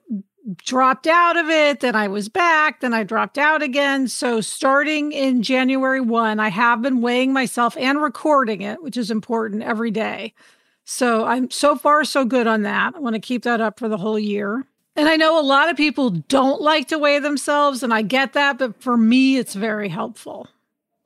dropped 0.58 1.08
out 1.08 1.38
of 1.38 1.50
it. 1.50 1.80
Then 1.80 1.96
I 1.96 2.08
was 2.08 2.30
back. 2.30 2.82
Then 2.82 2.94
I 2.94 3.04
dropped 3.04 3.38
out 3.38 3.62
again. 3.62 4.08
So, 4.08 4.42
starting 4.42 5.12
in 5.12 5.42
January 5.42 6.02
1, 6.02 6.40
I 6.40 6.50
have 6.50 6.82
been 6.82 7.02
weighing 7.02 7.34
myself 7.34 7.76
and 7.78 8.02
recording 8.02 8.62
it, 8.62 8.82
which 8.84 8.98
is 8.98 9.12
important 9.12 9.64
every 9.64 9.92
day. 9.92 10.34
So, 10.84 11.26
I'm 11.26 11.50
so 11.50 11.76
far 11.76 12.06
so 12.06 12.26
good 12.26 12.48
on 12.48 12.62
that. 12.64 12.96
I 12.96 13.00
want 13.00 13.16
to 13.16 13.22
keep 13.22 13.44
that 13.44 13.62
up 13.62 13.80
for 13.80 13.90
the 13.90 13.98
whole 13.98 14.20
year. 14.20 14.66
And 14.96 15.10
I 15.10 15.18
know 15.18 15.40
a 15.40 15.44
lot 15.44 15.70
of 15.70 15.76
people 15.76 16.10
don't 16.10 16.62
like 16.62 16.88
to 16.88 16.98
weigh 16.98 17.20
themselves, 17.20 17.84
and 17.84 17.94
I 17.94 18.02
get 18.02 18.34
that, 18.34 18.58
but 18.58 18.82
for 18.82 18.96
me, 18.96 19.38
it's 19.38 19.54
very 19.54 19.90
helpful. 19.90 20.48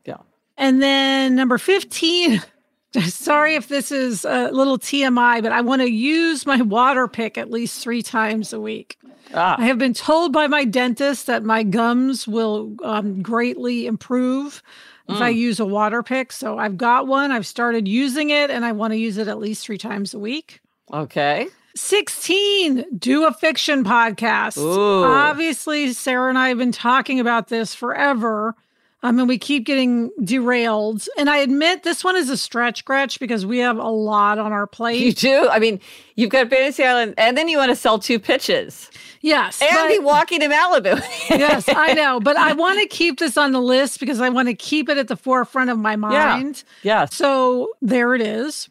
Yeah. 0.05 0.17
And 0.57 0.81
then 0.81 1.35
number 1.35 1.57
15, 1.57 2.43
sorry 3.07 3.55
if 3.55 3.67
this 3.67 3.91
is 3.91 4.25
a 4.25 4.49
little 4.51 4.77
TMI, 4.79 5.41
but 5.41 5.51
I 5.51 5.61
want 5.61 5.81
to 5.81 5.91
use 5.91 6.45
my 6.45 6.61
water 6.61 7.07
pick 7.07 7.37
at 7.37 7.51
least 7.51 7.81
three 7.81 8.01
times 8.01 8.53
a 8.53 8.59
week. 8.59 8.97
Ah, 9.33 9.55
I 9.59 9.65
have 9.67 9.77
been 9.77 9.93
told 9.93 10.33
by 10.33 10.47
my 10.47 10.65
dentist 10.65 11.27
that 11.27 11.43
my 11.43 11.61
gums 11.63 12.27
will 12.27 12.75
um, 12.83 13.21
greatly 13.21 13.85
improve 13.85 14.63
if 15.07 15.21
I 15.21 15.29
use 15.29 15.59
a 15.59 15.65
water 15.65 16.03
pick. 16.03 16.31
So 16.31 16.57
I've 16.59 16.77
got 16.77 17.07
one, 17.07 17.31
I've 17.31 17.47
started 17.47 17.87
using 17.87 18.29
it, 18.29 18.51
and 18.51 18.63
I 18.63 18.71
want 18.73 18.93
to 18.93 18.97
use 18.97 19.17
it 19.17 19.27
at 19.27 19.39
least 19.39 19.65
three 19.65 19.77
times 19.77 20.13
a 20.13 20.19
week. 20.19 20.61
okay. 20.93 21.47
16, 21.75 22.83
do 22.97 23.25
a 23.25 23.31
fiction 23.31 23.83
podcast. 23.85 24.57
Ooh. 24.57 25.03
Obviously, 25.05 25.93
Sarah 25.93 26.27
and 26.27 26.37
I 26.37 26.49
have 26.49 26.57
been 26.57 26.71
talking 26.71 27.19
about 27.19 27.47
this 27.47 27.73
forever. 27.73 28.55
I 29.01 29.11
mean, 29.11 29.27
we 29.27 29.37
keep 29.37 29.65
getting 29.65 30.11
derailed. 30.21 31.07
And 31.17 31.29
I 31.29 31.37
admit 31.37 31.83
this 31.83 32.03
one 32.03 32.17
is 32.17 32.29
a 32.29 32.35
stretch, 32.35 32.83
Gretch, 32.83 33.19
because 33.19 33.45
we 33.45 33.59
have 33.59 33.77
a 33.77 33.87
lot 33.89 34.37
on 34.39 34.51
our 34.51 34.67
plate. 34.67 34.99
You 34.99 35.13
do? 35.13 35.47
I 35.49 35.57
mean, 35.59 35.79
you've 36.15 36.29
got 36.31 36.49
Fantasy 36.49 36.83
Island, 36.83 37.13
and 37.17 37.37
then 37.37 37.47
you 37.47 37.57
want 37.57 37.69
to 37.69 37.77
sell 37.77 37.97
two 37.99 38.19
pitches 38.19 38.89
Yes. 39.21 39.61
and 39.61 39.69
but- 39.73 39.87
be 39.87 39.99
walking 39.99 40.41
to 40.41 40.47
Malibu. 40.47 41.01
yes, 41.29 41.65
I 41.69 41.93
know. 41.93 42.19
But 42.19 42.35
I 42.37 42.53
want 42.53 42.81
to 42.81 42.87
keep 42.87 43.19
this 43.19 43.37
on 43.37 43.53
the 43.53 43.61
list 43.61 43.99
because 44.01 44.19
I 44.19 44.27
want 44.29 44.49
to 44.49 44.53
keep 44.53 44.89
it 44.89 44.97
at 44.97 45.07
the 45.07 45.17
forefront 45.17 45.69
of 45.69 45.77
my 45.77 45.95
mind. 45.95 46.63
Yeah. 46.83 47.01
Yes. 47.01 47.15
So 47.15 47.69
there 47.81 48.15
it 48.15 48.21
is. 48.21 48.67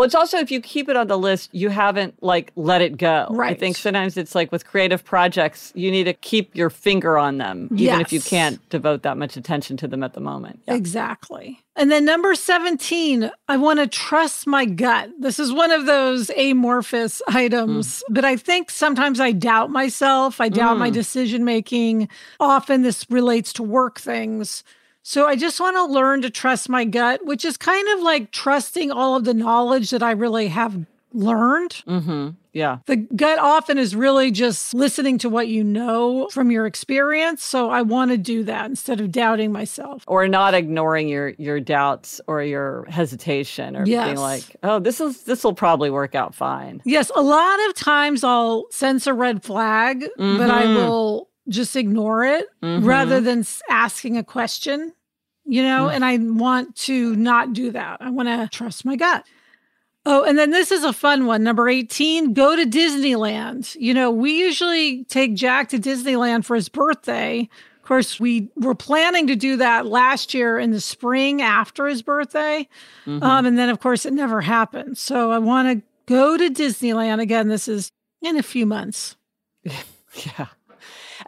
Well, 0.00 0.06
it's 0.06 0.14
also 0.14 0.38
if 0.38 0.50
you 0.50 0.62
keep 0.62 0.88
it 0.88 0.96
on 0.96 1.08
the 1.08 1.18
list, 1.18 1.50
you 1.52 1.68
haven't 1.68 2.22
like 2.22 2.52
let 2.56 2.80
it 2.80 2.96
go. 2.96 3.26
Right. 3.28 3.50
I 3.50 3.54
think 3.54 3.76
sometimes 3.76 4.16
it's 4.16 4.34
like 4.34 4.50
with 4.50 4.64
creative 4.64 5.04
projects, 5.04 5.74
you 5.74 5.90
need 5.90 6.04
to 6.04 6.14
keep 6.14 6.56
your 6.56 6.70
finger 6.70 7.18
on 7.18 7.36
them, 7.36 7.68
even 7.76 8.00
if 8.00 8.10
you 8.10 8.22
can't 8.22 8.66
devote 8.70 9.02
that 9.02 9.18
much 9.18 9.36
attention 9.36 9.76
to 9.76 9.86
them 9.86 10.02
at 10.02 10.14
the 10.14 10.20
moment. 10.20 10.62
Yeah. 10.66 10.76
Exactly. 10.76 11.60
And 11.76 11.90
then 11.92 12.06
number 12.06 12.34
17, 12.34 13.30
I 13.46 13.58
want 13.58 13.78
to 13.78 13.86
trust 13.86 14.46
my 14.46 14.64
gut. 14.64 15.10
This 15.18 15.38
is 15.38 15.52
one 15.52 15.70
of 15.70 15.84
those 15.84 16.30
amorphous 16.30 17.20
items, 17.28 17.98
mm. 18.08 18.14
but 18.14 18.24
I 18.24 18.36
think 18.36 18.70
sometimes 18.70 19.20
I 19.20 19.32
doubt 19.32 19.68
myself. 19.68 20.40
I 20.40 20.48
doubt 20.48 20.78
my 20.78 20.88
mm. 20.88 20.94
decision 20.94 21.44
making. 21.44 22.08
Often 22.40 22.84
this 22.84 23.04
relates 23.10 23.52
to 23.52 23.62
work 23.62 24.00
things. 24.00 24.64
So 25.02 25.26
I 25.26 25.36
just 25.36 25.60
want 25.60 25.76
to 25.76 25.84
learn 25.84 26.22
to 26.22 26.30
trust 26.30 26.68
my 26.68 26.84
gut, 26.84 27.24
which 27.24 27.44
is 27.44 27.56
kind 27.56 27.88
of 27.88 28.00
like 28.00 28.30
trusting 28.32 28.90
all 28.90 29.16
of 29.16 29.24
the 29.24 29.34
knowledge 29.34 29.90
that 29.90 30.02
I 30.02 30.12
really 30.12 30.48
have 30.48 30.86
learned. 31.12 31.82
Mm-hmm. 31.88 32.30
Yeah. 32.52 32.78
The 32.86 32.96
gut 32.96 33.38
often 33.38 33.78
is 33.78 33.94
really 33.96 34.30
just 34.32 34.74
listening 34.74 35.18
to 35.18 35.28
what 35.28 35.46
you 35.48 35.62
know 35.64 36.28
from 36.32 36.50
your 36.50 36.66
experience. 36.66 37.42
So 37.44 37.70
I 37.70 37.82
want 37.82 38.10
to 38.10 38.16
do 38.16 38.42
that 38.44 38.66
instead 38.66 39.00
of 39.00 39.10
doubting 39.12 39.52
myself. 39.52 40.02
Or 40.08 40.26
not 40.28 40.54
ignoring 40.54 41.08
your 41.08 41.28
your 41.38 41.60
doubts 41.60 42.20
or 42.26 42.42
your 42.42 42.84
hesitation 42.88 43.76
or 43.76 43.84
being 43.86 44.16
like, 44.16 44.42
oh, 44.64 44.80
this 44.80 45.00
is 45.00 45.22
this 45.22 45.42
will 45.44 45.54
probably 45.54 45.90
work 45.90 46.14
out 46.16 46.34
fine. 46.34 46.82
Yes, 46.84 47.10
a 47.14 47.22
lot 47.22 47.58
of 47.68 47.74
times 47.74 48.22
I'll 48.24 48.66
sense 48.70 49.06
a 49.06 49.14
red 49.14 49.42
flag, 49.44 50.04
but 50.18 50.50
I 50.50 50.66
Mhm. 50.66 50.74
will 50.74 51.28
just 51.50 51.76
ignore 51.76 52.24
it 52.24 52.46
Mhm. 52.62 52.84
rather 52.84 53.20
than 53.20 53.44
asking 53.68 54.16
a 54.16 54.24
question, 54.24 54.92
you 55.44 55.62
know, 55.62 55.88
and 55.88 56.04
I 56.04 56.16
want 56.18 56.76
to 56.86 57.14
not 57.16 57.52
do 57.52 57.70
that. 57.72 57.98
I 58.00 58.08
want 58.10 58.28
to 58.28 58.48
trust 58.50 58.84
my 58.84 58.96
gut. 58.96 59.24
Oh, 60.06 60.24
and 60.24 60.38
then 60.38 60.50
this 60.50 60.72
is 60.72 60.82
a 60.82 60.92
fun 60.94 61.26
one. 61.26 61.42
Number 61.42 61.68
18, 61.68 62.32
go 62.32 62.56
to 62.56 62.64
Disneyland. 62.64 63.76
You 63.78 63.92
know, 63.92 64.10
we 64.10 64.38
usually 64.38 65.04
take 65.04 65.34
Jack 65.34 65.68
to 65.70 65.78
Disneyland 65.78 66.44
for 66.46 66.54
his 66.56 66.70
birthday. 66.70 67.48
Of 67.76 67.82
course, 67.82 68.18
we 68.20 68.48
were 68.56 68.74
planning 68.74 69.26
to 69.26 69.36
do 69.36 69.56
that 69.56 69.84
last 69.86 70.32
year 70.32 70.58
in 70.58 70.70
the 70.70 70.80
spring 70.80 71.42
after 71.42 71.86
his 71.86 72.00
birthday. 72.02 72.66
Um, 73.06 73.44
and 73.44 73.58
then, 73.58 73.68
of 73.68 73.80
course, 73.80 74.06
it 74.06 74.12
never 74.14 74.40
happened. 74.40 74.96
So 74.96 75.32
I 75.32 75.38
want 75.38 75.68
to 75.68 75.82
go 76.06 76.36
to 76.38 76.48
Disneyland 76.48 77.20
again. 77.20 77.48
This 77.48 77.66
is 77.68 77.90
in 78.22 78.36
a 78.36 78.42
few 78.42 78.64
months 78.66 79.16
Yeah. 79.64 80.46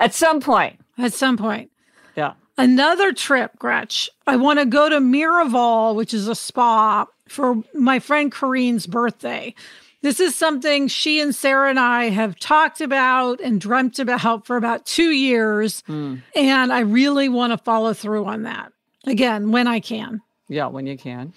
At 0.02 0.14
some 0.14 0.40
point. 0.40 0.80
at 0.98 1.12
some 1.12 1.36
point. 1.36 1.70
Yeah. 2.16 2.34
Another 2.58 3.12
trip, 3.12 3.58
Gretch. 3.58 4.10
I 4.26 4.36
want 4.36 4.58
to 4.58 4.66
go 4.66 4.88
to 4.88 4.98
Miraval, 4.98 5.94
which 5.94 6.12
is 6.12 6.28
a 6.28 6.34
spa, 6.34 7.06
for 7.28 7.62
my 7.72 7.98
friend 7.98 8.30
Kareen's 8.30 8.86
birthday. 8.86 9.54
This 10.02 10.18
is 10.18 10.34
something 10.34 10.88
she 10.88 11.20
and 11.20 11.32
Sarah 11.34 11.70
and 11.70 11.78
I 11.78 12.10
have 12.10 12.38
talked 12.38 12.80
about 12.80 13.40
and 13.40 13.60
dreamt 13.60 14.00
about 14.00 14.44
for 14.44 14.56
about 14.56 14.84
two 14.84 15.10
years. 15.10 15.82
Hmm. 15.86 16.16
And 16.34 16.72
I 16.72 16.80
really 16.80 17.28
want 17.28 17.52
to 17.52 17.58
follow 17.58 17.94
through 17.94 18.24
on 18.24 18.42
that 18.42 18.72
again 19.06 19.52
when 19.52 19.68
I 19.68 19.78
can. 19.78 20.20
Yeah, 20.48 20.66
when 20.66 20.86
you 20.86 20.98
can. 20.98 21.32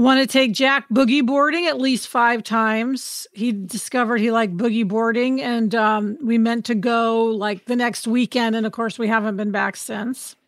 Want 0.00 0.18
to 0.18 0.26
take 0.26 0.54
Jack 0.54 0.88
boogie 0.88 1.24
boarding 1.24 1.66
at 1.66 1.78
least 1.78 2.08
five 2.08 2.42
times. 2.42 3.26
He 3.34 3.52
discovered 3.52 4.16
he 4.16 4.30
liked 4.30 4.56
boogie 4.56 4.88
boarding, 4.88 5.42
and 5.42 5.74
um, 5.74 6.16
we 6.22 6.38
meant 6.38 6.64
to 6.64 6.74
go 6.74 7.26
like 7.26 7.66
the 7.66 7.76
next 7.76 8.06
weekend. 8.06 8.56
And 8.56 8.64
of 8.64 8.72
course, 8.72 8.98
we 8.98 9.08
haven't 9.08 9.36
been 9.36 9.50
back 9.50 9.76
since. 9.76 10.36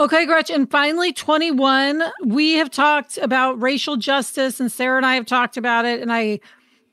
Okay, 0.00 0.24
Gretchen. 0.24 0.56
And 0.56 0.70
finally, 0.70 1.12
21. 1.12 2.02
We 2.24 2.54
have 2.54 2.70
talked 2.70 3.18
about 3.18 3.60
racial 3.60 3.98
justice, 3.98 4.58
and 4.58 4.72
Sarah 4.72 4.96
and 4.96 5.04
I 5.04 5.14
have 5.14 5.26
talked 5.26 5.58
about 5.58 5.84
it. 5.84 6.00
And 6.00 6.10
I 6.10 6.40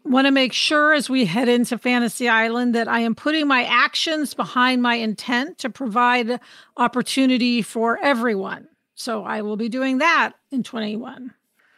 want 0.03 0.27
to 0.27 0.31
make 0.31 0.51
sure 0.51 0.93
as 0.93 1.09
we 1.09 1.23
head 1.23 1.47
into 1.47 1.77
Fantasy 1.77 2.27
Island 2.27 2.75
that 2.75 2.89
I 2.89 2.99
am 2.99 3.15
putting 3.15 3.47
my 3.47 3.63
actions 3.63 4.33
behind 4.33 4.81
my 4.81 4.95
intent 4.95 5.57
to 5.59 5.69
provide 5.69 6.41
opportunity 6.75 7.61
for 7.61 7.97
everyone. 8.03 8.67
So 8.97 9.23
I 9.23 9.43
will 9.43 9.57
be 9.57 9.69
doing 9.69 9.99
that 9.99 10.33
in 10.51 10.63
21. 10.63 11.31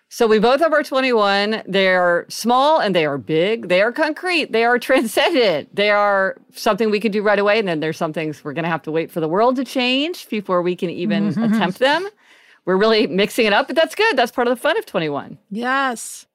So 0.07 0.25
we 0.25 0.39
both 0.39 0.61
have 0.61 0.71
our 0.71 0.83
21. 0.83 1.63
They 1.67 1.89
are 1.89 2.25
small 2.29 2.79
and 2.79 2.95
they 2.95 3.05
are 3.05 3.17
big. 3.17 3.67
They 3.67 3.81
are 3.81 3.91
concrete. 3.91 4.53
They 4.53 4.63
are 4.63 4.79
transcendent. 4.89 5.75
They 5.75 5.91
are 5.91 6.37
something 6.53 6.89
we 6.89 7.01
could 7.01 7.11
do 7.11 7.21
right 7.21 7.37
away. 7.37 7.59
And 7.59 7.67
then 7.67 7.81
there's 7.81 7.97
some 7.97 8.13
things 8.13 8.41
we're 8.41 8.53
going 8.53 8.63
to 8.63 8.69
have 8.69 8.81
to 8.83 8.91
wait 8.91 9.11
for 9.11 9.19
the 9.19 9.27
world 9.27 9.57
to 9.57 9.65
change 9.65 10.29
before 10.29 10.61
we 10.61 10.77
can 10.77 10.89
even 10.89 11.29
mm-hmm. 11.29 11.43
Mm-hmm. 11.43 11.53
attempt 11.53 11.79
them. 11.79 12.07
We're 12.63 12.77
really 12.77 13.05
mixing 13.05 13.45
it 13.45 13.53
up, 13.53 13.67
but 13.67 13.75
that's 13.75 13.95
good. 13.95 14.15
That's 14.15 14.31
part 14.31 14.47
of 14.47 14.55
the 14.55 14.61
fun 14.61 14.77
of 14.77 14.85
21. 14.85 15.37
Yes. 15.51 16.25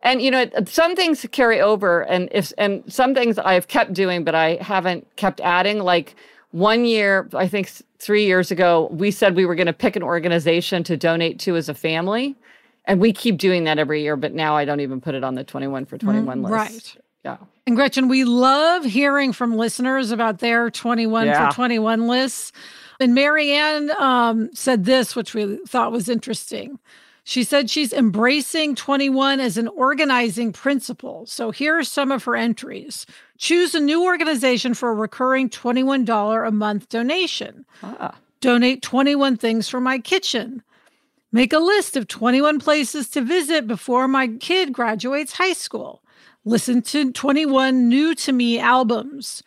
And 0.00 0.22
you 0.22 0.30
know, 0.30 0.48
some 0.66 0.94
things 0.94 1.26
carry 1.30 1.60
over, 1.60 2.02
and 2.02 2.28
if 2.32 2.54
and 2.56 2.82
some 2.90 3.14
things 3.14 3.38
I've 3.38 3.68
kept 3.68 3.92
doing, 3.92 4.24
but 4.24 4.34
I 4.34 4.56
haven't 4.62 5.06
kept 5.16 5.40
adding. 5.40 5.80
Like 5.80 6.14
one 6.52 6.84
year, 6.84 7.28
I 7.34 7.46
think 7.48 7.70
three 7.98 8.24
years 8.26 8.50
ago, 8.50 8.88
we 8.90 9.10
said 9.10 9.36
we 9.36 9.46
were 9.46 9.54
going 9.54 9.66
to 9.66 9.72
pick 9.72 9.96
an 9.96 10.02
organization 10.02 10.82
to 10.84 10.96
donate 10.96 11.38
to 11.40 11.56
as 11.56 11.68
a 11.68 11.74
family, 11.74 12.34
and 12.86 13.00
we 13.00 13.12
keep 13.12 13.38
doing 13.38 13.64
that 13.64 13.78
every 13.78 14.02
year. 14.02 14.16
But 14.16 14.32
now 14.34 14.56
I 14.56 14.64
don't 14.64 14.80
even 14.80 15.00
put 15.00 15.14
it 15.14 15.22
on 15.24 15.34
the 15.34 15.44
twenty-one 15.44 15.86
for 15.86 15.96
twenty-one 15.98 16.42
list. 16.42 16.52
right. 16.52 16.96
Yeah. 17.24 17.36
And 17.66 17.76
Gretchen, 17.76 18.08
we 18.08 18.24
love 18.24 18.84
hearing 18.84 19.32
from 19.34 19.54
listeners 19.56 20.10
about 20.10 20.38
their 20.38 20.70
21 20.70 21.26
Yeah. 21.26 21.50
for 21.50 21.54
21 21.54 22.08
lists. 22.08 22.50
And 22.98 23.14
Marianne 23.14 23.90
um, 24.00 24.48
said 24.54 24.86
this, 24.86 25.14
which 25.14 25.34
we 25.34 25.58
thought 25.68 25.92
was 25.92 26.08
interesting. 26.08 26.78
She 27.24 27.44
said 27.44 27.68
she's 27.68 27.92
embracing 27.92 28.74
21 28.74 29.38
as 29.38 29.58
an 29.58 29.68
organizing 29.68 30.52
principle. 30.54 31.26
So 31.26 31.50
here 31.50 31.76
are 31.78 31.84
some 31.84 32.10
of 32.10 32.24
her 32.24 32.34
entries. 32.34 33.04
Choose 33.40 33.74
a 33.74 33.80
new 33.80 34.04
organization 34.04 34.74
for 34.74 34.90
a 34.90 34.94
recurring 34.94 35.48
$21 35.48 36.46
a 36.46 36.50
month 36.50 36.90
donation. 36.90 37.64
Ah. 37.82 38.14
Donate 38.42 38.82
21 38.82 39.38
things 39.38 39.66
for 39.66 39.80
my 39.80 39.98
kitchen. 39.98 40.62
Make 41.32 41.54
a 41.54 41.58
list 41.58 41.96
of 41.96 42.06
21 42.06 42.60
places 42.60 43.08
to 43.10 43.22
visit 43.22 43.66
before 43.66 44.06
my 44.06 44.28
kid 44.28 44.74
graduates 44.74 45.32
high 45.32 45.54
school. 45.54 46.02
Listen 46.44 46.82
to 46.82 47.12
21 47.12 47.88
new 47.88 48.14
to 48.16 48.32
me 48.32 48.58
albums. 48.58 49.42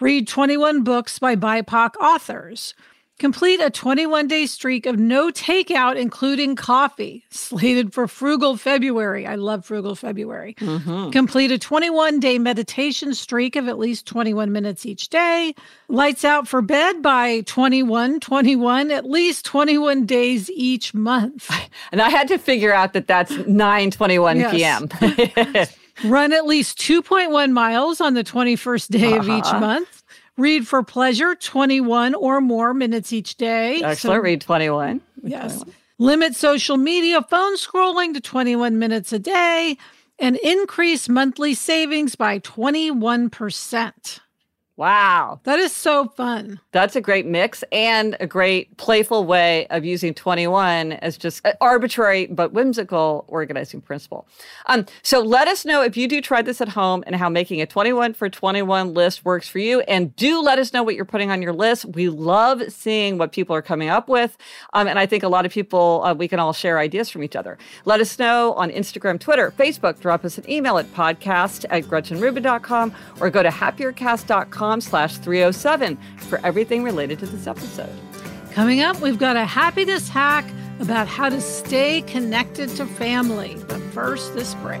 Read 0.00 0.26
21 0.26 0.82
books 0.82 1.18
by 1.18 1.36
BIPOC 1.36 1.96
authors. 2.00 2.72
Complete 3.20 3.60
a 3.60 3.70
21 3.70 4.26
day 4.26 4.44
streak 4.44 4.86
of 4.86 4.98
no 4.98 5.30
takeout, 5.30 5.96
including 5.96 6.56
coffee, 6.56 7.24
slated 7.30 7.94
for 7.94 8.08
Frugal 8.08 8.56
February. 8.56 9.24
I 9.24 9.36
love 9.36 9.64
Frugal 9.64 9.94
February. 9.94 10.54
Complete 10.54 11.52
a 11.52 11.58
21 11.58 12.18
day 12.18 12.38
meditation 12.40 13.14
streak 13.14 13.54
of 13.54 13.68
at 13.68 13.78
least 13.78 14.04
21 14.06 14.50
minutes 14.50 14.84
each 14.84 15.10
day. 15.10 15.54
Lights 15.88 16.24
out 16.24 16.48
for 16.48 16.60
bed 16.60 17.02
by 17.02 17.42
21 17.42 18.18
21, 18.18 18.90
at 18.90 19.04
least 19.08 19.44
21 19.44 20.06
days 20.06 20.50
each 20.50 20.92
month. 20.92 21.50
And 21.92 22.00
I 22.02 22.08
had 22.10 22.26
to 22.28 22.38
figure 22.38 22.72
out 22.72 22.92
that 22.94 23.06
that's 23.06 23.30
nine 23.46 23.90
twenty-one 23.92 24.38
Yes. 24.38 24.82
p.m. 24.90 25.66
Run 26.10 26.32
at 26.32 26.44
least 26.46 26.78
2.1 26.78 27.52
miles 27.52 28.00
on 28.00 28.14
the 28.14 28.24
21st 28.24 28.88
day 28.88 29.16
of 29.16 29.28
each 29.28 29.44
Uh-huh. 29.44 29.60
month. 29.60 29.93
Read 30.36 30.66
for 30.66 30.82
pleasure 30.82 31.34
21 31.34 32.14
or 32.14 32.40
more 32.40 32.74
minutes 32.74 33.12
each 33.12 33.36
day. 33.36 33.78
So- 33.80 33.86
Excellent. 33.86 34.22
Read 34.24 34.40
twenty-one. 34.40 35.00
Yes. 35.22 35.62
Limit 35.98 36.34
social 36.34 36.76
media 36.76 37.22
phone 37.22 37.56
scrolling 37.56 38.14
to 38.14 38.20
21 38.20 38.78
minutes 38.80 39.12
a 39.12 39.18
day 39.20 39.78
and 40.18 40.36
increase 40.38 41.08
monthly 41.08 41.54
savings 41.54 42.16
by 42.16 42.40
21%. 42.40 44.20
Wow. 44.76 45.38
That 45.44 45.60
is 45.60 45.72
so 45.72 46.08
fun. 46.08 46.58
That's 46.72 46.96
a 46.96 47.00
great 47.00 47.26
mix 47.26 47.62
and 47.70 48.16
a 48.18 48.26
great 48.26 48.76
playful 48.76 49.24
way 49.24 49.68
of 49.68 49.84
using 49.84 50.14
21 50.14 50.94
as 50.94 51.16
just 51.16 51.46
an 51.46 51.52
arbitrary 51.60 52.26
but 52.26 52.52
whimsical 52.52 53.24
organizing 53.28 53.80
principle. 53.80 54.26
Um, 54.66 54.86
so 55.02 55.20
let 55.20 55.46
us 55.46 55.64
know 55.64 55.82
if 55.82 55.96
you 55.96 56.08
do 56.08 56.20
try 56.20 56.42
this 56.42 56.60
at 56.60 56.70
home 56.70 57.04
and 57.06 57.14
how 57.14 57.28
making 57.28 57.62
a 57.62 57.66
21 57.66 58.14
for 58.14 58.28
21 58.28 58.94
list 58.94 59.24
works 59.24 59.48
for 59.48 59.60
you. 59.60 59.80
And 59.82 60.14
do 60.16 60.42
let 60.42 60.58
us 60.58 60.72
know 60.72 60.82
what 60.82 60.96
you're 60.96 61.04
putting 61.04 61.30
on 61.30 61.40
your 61.40 61.52
list. 61.52 61.84
We 61.84 62.08
love 62.08 62.60
seeing 62.68 63.16
what 63.16 63.30
people 63.30 63.54
are 63.54 63.62
coming 63.62 63.90
up 63.90 64.08
with. 64.08 64.36
Um, 64.72 64.88
and 64.88 64.98
I 64.98 65.06
think 65.06 65.22
a 65.22 65.28
lot 65.28 65.46
of 65.46 65.52
people, 65.52 66.02
uh, 66.04 66.14
we 66.14 66.26
can 66.26 66.40
all 66.40 66.52
share 66.52 66.80
ideas 66.80 67.10
from 67.10 67.22
each 67.22 67.36
other. 67.36 67.58
Let 67.84 68.00
us 68.00 68.18
know 68.18 68.54
on 68.54 68.70
Instagram, 68.70 69.20
Twitter, 69.20 69.52
Facebook. 69.56 70.00
Drop 70.00 70.24
us 70.24 70.36
an 70.36 70.50
email 70.50 70.78
at 70.78 70.86
podcast 70.94 71.64
at 71.70 71.84
gretchenrubin.com 71.84 72.92
or 73.20 73.30
go 73.30 73.44
to 73.44 73.50
happiercast.com 73.50 74.63
slash 74.80 75.16
307 75.18 75.98
for 76.18 76.40
everything 76.44 76.82
related 76.82 77.18
to 77.20 77.26
this 77.26 77.46
episode. 77.46 77.92
Coming 78.52 78.80
up, 78.80 79.00
we've 79.00 79.18
got 79.18 79.36
a 79.36 79.44
happiness 79.44 80.08
hack 80.08 80.44
about 80.80 81.06
how 81.06 81.28
to 81.28 81.40
stay 81.40 82.02
connected 82.02 82.68
to 82.70 82.86
family. 82.86 83.56
But 83.68 83.80
first, 83.92 84.34
this 84.34 84.54
break. 84.56 84.80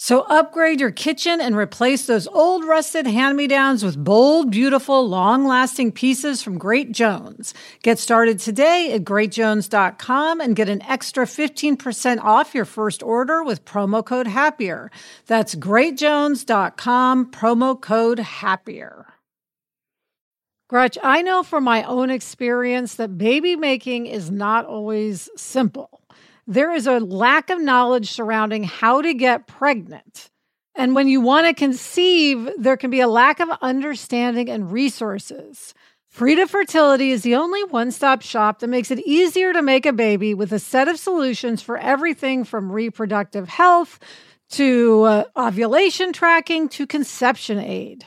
So 0.00 0.20
upgrade 0.28 0.78
your 0.78 0.92
kitchen 0.92 1.40
and 1.40 1.56
replace 1.56 2.06
those 2.06 2.28
old 2.28 2.64
rusted 2.64 3.08
hand-me-downs 3.08 3.84
with 3.84 4.02
bold, 4.02 4.48
beautiful, 4.48 5.08
long-lasting 5.08 5.90
pieces 5.90 6.40
from 6.40 6.56
Great 6.56 6.92
Jones. 6.92 7.52
Get 7.82 7.98
started 7.98 8.38
today 8.38 8.92
at 8.92 9.02
greatjones.com 9.02 10.40
and 10.40 10.54
get 10.54 10.68
an 10.68 10.82
extra 10.82 11.26
15% 11.26 12.22
off 12.22 12.54
your 12.54 12.64
first 12.64 13.02
order 13.02 13.42
with 13.42 13.64
promo 13.64 14.06
code 14.06 14.28
HAPPIER. 14.28 14.92
That's 15.26 15.56
greatjones.com, 15.56 17.32
promo 17.32 17.80
code 17.80 18.20
HAPPIER. 18.20 19.04
Gretch, 20.68 20.96
I 21.02 21.22
know 21.22 21.42
from 21.42 21.64
my 21.64 21.82
own 21.82 22.10
experience 22.10 22.94
that 22.94 23.18
baby 23.18 23.56
making 23.56 24.06
is 24.06 24.30
not 24.30 24.64
always 24.64 25.28
simple 25.34 25.97
there 26.48 26.72
is 26.72 26.86
a 26.86 26.98
lack 26.98 27.50
of 27.50 27.60
knowledge 27.60 28.10
surrounding 28.10 28.64
how 28.64 29.02
to 29.02 29.12
get 29.12 29.46
pregnant. 29.46 30.30
And 30.74 30.94
when 30.94 31.06
you 31.06 31.20
want 31.20 31.46
to 31.46 31.52
conceive, 31.52 32.48
there 32.56 32.78
can 32.78 32.90
be 32.90 33.00
a 33.00 33.06
lack 33.06 33.38
of 33.38 33.50
understanding 33.60 34.48
and 34.48 34.72
resources. 34.72 35.74
Frida 36.08 36.46
Fertility 36.46 37.10
is 37.10 37.22
the 37.22 37.34
only 37.34 37.62
one 37.64 37.90
stop 37.90 38.22
shop 38.22 38.60
that 38.60 38.68
makes 38.68 38.90
it 38.90 38.98
easier 39.00 39.52
to 39.52 39.60
make 39.60 39.84
a 39.84 39.92
baby 39.92 40.32
with 40.32 40.52
a 40.52 40.58
set 40.58 40.88
of 40.88 40.98
solutions 40.98 41.60
for 41.60 41.76
everything 41.76 42.44
from 42.44 42.72
reproductive 42.72 43.48
health 43.48 43.98
to 44.50 45.02
uh, 45.02 45.24
ovulation 45.36 46.14
tracking 46.14 46.70
to 46.70 46.86
conception 46.86 47.58
aid. 47.58 48.06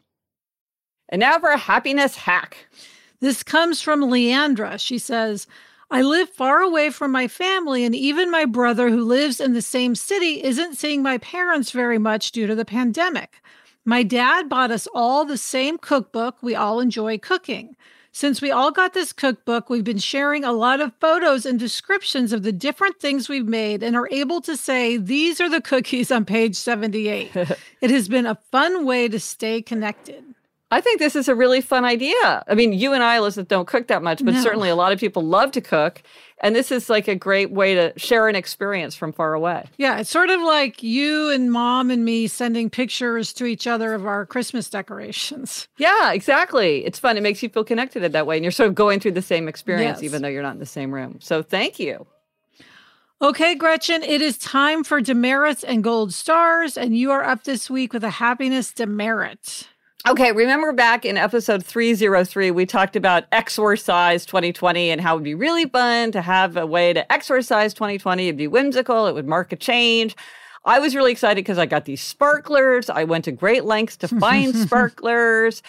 And 1.11 1.19
now 1.19 1.39
for 1.39 1.49
a 1.49 1.57
happiness 1.57 2.15
hack. 2.15 2.67
This 3.19 3.43
comes 3.43 3.81
from 3.81 4.01
Leandra. 4.01 4.79
She 4.79 4.97
says, 4.97 5.45
I 5.91 6.01
live 6.01 6.29
far 6.29 6.61
away 6.61 6.89
from 6.89 7.11
my 7.11 7.27
family, 7.27 7.83
and 7.83 7.93
even 7.93 8.31
my 8.31 8.45
brother, 8.45 8.89
who 8.89 9.03
lives 9.03 9.41
in 9.41 9.53
the 9.53 9.61
same 9.61 9.93
city, 9.93 10.41
isn't 10.41 10.77
seeing 10.77 11.03
my 11.03 11.17
parents 11.17 11.71
very 11.71 11.97
much 11.97 12.31
due 12.31 12.47
to 12.47 12.55
the 12.55 12.63
pandemic. 12.63 13.41
My 13.83 14.01
dad 14.01 14.47
bought 14.47 14.71
us 14.71 14.87
all 14.93 15.25
the 15.25 15.37
same 15.37 15.77
cookbook. 15.77 16.37
We 16.41 16.55
all 16.55 16.79
enjoy 16.79 17.17
cooking. 17.17 17.75
Since 18.13 18.41
we 18.41 18.51
all 18.51 18.71
got 18.71 18.93
this 18.93 19.11
cookbook, 19.11 19.69
we've 19.69 19.83
been 19.83 19.97
sharing 19.97 20.43
a 20.43 20.51
lot 20.51 20.81
of 20.81 20.93
photos 20.99 21.45
and 21.45 21.59
descriptions 21.59 22.31
of 22.31 22.43
the 22.43 22.51
different 22.51 22.99
things 22.99 23.27
we've 23.27 23.47
made 23.47 23.83
and 23.83 23.95
are 23.95 24.09
able 24.11 24.41
to 24.41 24.55
say, 24.55 24.97
these 24.97 25.41
are 25.41 25.49
the 25.49 25.61
cookies 25.61 26.11
on 26.11 26.25
page 26.25 26.55
78. 26.55 27.35
it 27.81 27.89
has 27.89 28.07
been 28.07 28.25
a 28.25 28.39
fun 28.51 28.85
way 28.85 29.07
to 29.07 29.19
stay 29.19 29.61
connected. 29.61 30.23
I 30.73 30.79
think 30.79 30.99
this 30.99 31.17
is 31.17 31.27
a 31.27 31.35
really 31.35 31.59
fun 31.59 31.83
idea. 31.83 32.43
I 32.47 32.55
mean, 32.55 32.71
you 32.71 32.93
and 32.93 33.03
I, 33.03 33.17
Elizabeth, 33.17 33.49
don't 33.49 33.67
cook 33.67 33.87
that 33.87 34.01
much, 34.01 34.23
but 34.23 34.33
no. 34.33 34.41
certainly 34.41 34.69
a 34.69 34.75
lot 34.75 34.93
of 34.93 34.99
people 34.99 35.21
love 35.21 35.51
to 35.51 35.61
cook. 35.61 36.01
And 36.39 36.55
this 36.55 36.71
is 36.71 36.89
like 36.89 37.09
a 37.09 37.15
great 37.15 37.51
way 37.51 37.75
to 37.75 37.93
share 37.99 38.29
an 38.29 38.35
experience 38.35 38.95
from 38.95 39.11
far 39.11 39.33
away. 39.33 39.67
Yeah, 39.77 39.99
it's 39.99 40.09
sort 40.09 40.29
of 40.29 40.39
like 40.39 40.81
you 40.81 41.29
and 41.29 41.51
mom 41.51 41.91
and 41.91 42.05
me 42.05 42.25
sending 42.27 42.69
pictures 42.69 43.33
to 43.33 43.45
each 43.45 43.67
other 43.67 43.93
of 43.93 44.07
our 44.07 44.25
Christmas 44.25 44.69
decorations. 44.69 45.67
Yeah, 45.77 46.13
exactly. 46.13 46.85
It's 46.85 46.99
fun. 46.99 47.17
It 47.17 47.23
makes 47.23 47.41
you 47.41 47.49
feel 47.49 47.63
connected 47.63 48.03
in 48.03 48.11
that 48.11 48.27
way. 48.27 48.37
And 48.37 48.43
you're 48.45 48.51
sort 48.51 48.69
of 48.69 48.75
going 48.75 48.99
through 48.99 49.13
the 49.13 49.21
same 49.21 49.47
experience, 49.47 49.97
yes. 49.97 50.03
even 50.03 50.21
though 50.21 50.27
you're 50.27 50.43
not 50.43 50.53
in 50.53 50.59
the 50.59 50.65
same 50.65 50.93
room. 50.93 51.17
So 51.21 51.41
thank 51.41 51.79
you. 51.79 52.05
Okay, 53.19 53.55
Gretchen, 53.55 54.03
it 54.03 54.21
is 54.21 54.37
time 54.37 54.83
for 54.83 55.01
demerits 55.01 55.63
and 55.63 55.83
gold 55.83 56.13
stars. 56.13 56.77
And 56.77 56.95
you 56.95 57.09
are 57.09 57.23
up 57.23 57.45
this 57.45 57.67
week 57.67 57.93
with 57.93 58.03
a 58.03 58.11
happiness 58.11 58.71
demerit. 58.71 59.67
Okay, 60.07 60.31
remember 60.31 60.71
back 60.71 61.05
in 61.05 61.15
episode 61.15 61.63
303, 61.63 62.49
we 62.49 62.65
talked 62.65 62.95
about 62.95 63.25
exorcise 63.31 64.25
2020 64.25 64.89
and 64.89 64.99
how 64.99 65.13
it 65.13 65.17
would 65.17 65.23
be 65.23 65.35
really 65.35 65.65
fun 65.65 66.11
to 66.13 66.23
have 66.23 66.57
a 66.57 66.65
way 66.65 66.91
to 66.91 67.11
exorcise 67.11 67.71
2020. 67.75 68.27
It'd 68.27 68.35
be 68.35 68.47
whimsical, 68.47 69.05
it 69.05 69.13
would 69.13 69.27
mark 69.27 69.51
a 69.51 69.55
change. 69.55 70.15
I 70.65 70.79
was 70.79 70.95
really 70.95 71.11
excited 71.11 71.35
because 71.35 71.59
I 71.59 71.67
got 71.67 71.85
these 71.85 72.01
sparklers. 72.01 72.89
I 72.89 73.03
went 73.03 73.25
to 73.25 73.31
great 73.31 73.63
lengths 73.63 73.97
to 73.97 74.07
find 74.07 74.55
sparklers. 74.67 75.61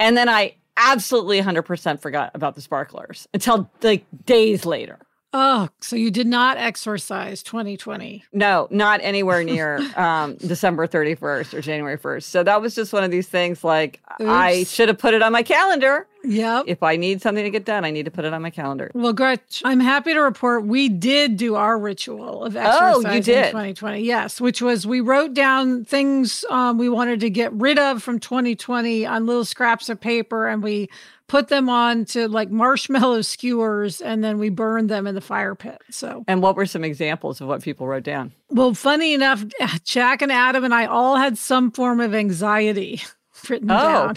And 0.00 0.16
then 0.16 0.28
I 0.28 0.56
absolutely 0.76 1.40
100% 1.40 2.00
forgot 2.00 2.32
about 2.34 2.56
the 2.56 2.62
sparklers 2.62 3.28
until 3.32 3.70
like 3.82 4.04
days 4.24 4.66
later. 4.66 4.98
Oh, 5.32 5.68
so 5.80 5.96
you 5.96 6.10
did 6.10 6.26
not 6.26 6.56
exorcise 6.56 7.42
2020? 7.42 8.24
No, 8.32 8.68
not 8.70 9.00
anywhere 9.02 9.44
near 9.44 9.80
um, 9.96 10.36
December 10.36 10.86
31st 10.86 11.54
or 11.54 11.60
January 11.60 11.98
1st. 11.98 12.22
So 12.22 12.42
that 12.42 12.60
was 12.62 12.74
just 12.74 12.92
one 12.92 13.04
of 13.04 13.10
these 13.10 13.28
things 13.28 13.62
like 13.62 14.00
Oops. 14.20 14.30
I 14.30 14.64
should 14.64 14.88
have 14.88 14.98
put 14.98 15.14
it 15.14 15.22
on 15.22 15.32
my 15.32 15.42
calendar. 15.42 16.06
Yep. 16.24 16.64
If 16.66 16.82
I 16.82 16.96
need 16.96 17.22
something 17.22 17.44
to 17.44 17.50
get 17.50 17.64
done, 17.64 17.84
I 17.84 17.90
need 17.90 18.04
to 18.06 18.10
put 18.10 18.24
it 18.24 18.32
on 18.32 18.42
my 18.42 18.50
calendar. 18.50 18.90
Well, 18.94 19.12
Gretch, 19.12 19.62
I'm 19.64 19.78
happy 19.78 20.12
to 20.12 20.20
report 20.20 20.64
we 20.64 20.88
did 20.88 21.36
do 21.36 21.54
our 21.54 21.78
ritual 21.78 22.44
of 22.44 22.56
exercising 22.56 23.06
oh, 23.06 23.14
you 23.14 23.22
did. 23.22 23.46
2020. 23.46 24.00
Yes, 24.00 24.40
which 24.40 24.60
was 24.60 24.86
we 24.86 25.00
wrote 25.00 25.34
down 25.34 25.84
things 25.84 26.44
um, 26.50 26.78
we 26.78 26.88
wanted 26.88 27.20
to 27.20 27.30
get 27.30 27.52
rid 27.52 27.78
of 27.78 28.02
from 28.02 28.18
2020 28.18 29.06
on 29.06 29.26
little 29.26 29.44
scraps 29.44 29.88
of 29.88 30.00
paper 30.00 30.48
and 30.48 30.62
we 30.62 30.88
put 31.28 31.48
them 31.48 31.68
on 31.68 32.04
to 32.06 32.28
like 32.28 32.50
marshmallow 32.50 33.22
skewers 33.22 34.00
and 34.00 34.22
then 34.22 34.38
we 34.38 34.48
burned 34.48 34.88
them 34.88 35.06
in 35.06 35.14
the 35.14 35.20
fire 35.20 35.54
pit. 35.54 35.80
So 35.90 36.24
And 36.28 36.42
what 36.42 36.56
were 36.56 36.66
some 36.66 36.84
examples 36.84 37.40
of 37.40 37.48
what 37.48 37.62
people 37.62 37.86
wrote 37.86 38.04
down? 38.04 38.32
Well, 38.50 38.74
funny 38.74 39.14
enough, 39.14 39.44
Jack 39.84 40.22
and 40.22 40.32
Adam 40.32 40.64
and 40.64 40.74
I 40.74 40.86
all 40.86 41.16
had 41.16 41.38
some 41.38 41.70
form 41.70 42.00
of 42.00 42.14
anxiety 42.14 43.02
written 43.48 43.70
oh. 43.70 43.74
down. 43.74 44.14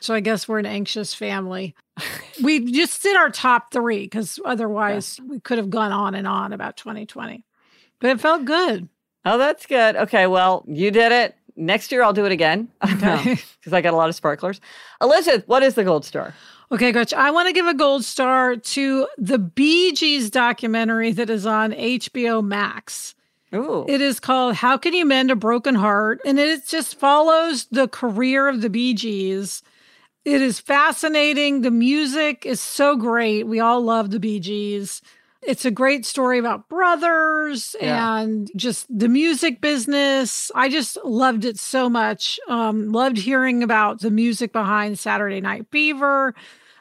So 0.00 0.12
I 0.14 0.20
guess 0.20 0.46
we're 0.46 0.58
an 0.58 0.66
anxious 0.66 1.14
family. 1.14 1.74
we 2.42 2.70
just 2.72 3.02
did 3.02 3.16
our 3.16 3.30
top 3.30 3.72
three 3.72 4.02
because 4.02 4.38
otherwise 4.44 5.18
yeah. 5.18 5.24
we 5.30 5.40
could 5.40 5.56
have 5.58 5.70
gone 5.70 5.92
on 5.92 6.14
and 6.14 6.26
on 6.26 6.52
about 6.52 6.76
2020. 6.76 7.42
But 8.00 8.10
it 8.10 8.20
felt 8.20 8.44
good. 8.44 8.88
Oh, 9.24 9.38
that's 9.38 9.64
good. 9.64 9.96
Okay, 9.96 10.26
well, 10.26 10.62
you 10.66 10.90
did 10.90 11.10
it. 11.10 11.36
Next 11.56 11.92
year 11.92 12.02
I'll 12.02 12.12
do 12.12 12.24
it 12.24 12.32
again 12.32 12.68
because 12.80 13.02
okay. 13.26 13.38
I 13.72 13.80
got 13.80 13.94
a 13.94 13.96
lot 13.96 14.08
of 14.08 14.14
sparklers. 14.14 14.60
Elizabeth, 15.00 15.46
what 15.46 15.62
is 15.62 15.74
the 15.74 15.84
gold 15.84 16.04
star? 16.04 16.34
Okay, 16.72 16.92
Gretch, 16.92 17.12
I 17.12 17.30
want 17.30 17.46
to 17.48 17.52
give 17.52 17.66
a 17.66 17.74
gold 17.74 18.04
star 18.04 18.56
to 18.56 19.06
the 19.18 19.38
Bee 19.38 19.92
Gees 19.92 20.30
documentary 20.30 21.12
that 21.12 21.30
is 21.30 21.46
on 21.46 21.72
HBO 21.72 22.44
Max. 22.44 23.14
Ooh. 23.54 23.84
It 23.88 24.00
is 24.00 24.18
called 24.18 24.56
How 24.56 24.76
Can 24.76 24.94
You 24.94 25.04
Mend 25.04 25.30
a 25.30 25.36
Broken 25.36 25.76
Heart? 25.76 26.22
And 26.24 26.38
it 26.38 26.66
just 26.66 26.98
follows 26.98 27.66
the 27.66 27.86
career 27.86 28.48
of 28.48 28.62
the 28.62 28.70
Bee 28.70 28.94
Gees 28.94 29.62
it 30.24 30.40
is 30.40 30.58
fascinating. 30.58 31.60
The 31.60 31.70
music 31.70 32.46
is 32.46 32.60
so 32.60 32.96
great. 32.96 33.46
We 33.46 33.60
all 33.60 33.82
love 33.82 34.10
the 34.10 34.20
Bee 34.20 34.40
Gees. 34.40 35.02
It's 35.46 35.64
a 35.64 35.70
great 35.70 36.06
story 36.06 36.38
about 36.38 36.68
brothers 36.68 37.76
yeah. 37.80 38.20
and 38.20 38.50
just 38.56 38.86
the 38.96 39.08
music 39.08 39.60
business. 39.60 40.50
I 40.54 40.68
just 40.68 40.96
loved 41.04 41.44
it 41.44 41.58
so 41.58 41.90
much. 41.90 42.40
Um, 42.48 42.92
loved 42.92 43.18
hearing 43.18 43.62
about 43.62 44.00
the 44.00 44.10
music 44.10 44.52
behind 44.52 44.98
Saturday 44.98 45.40
Night 45.40 45.66
Fever. 45.70 46.34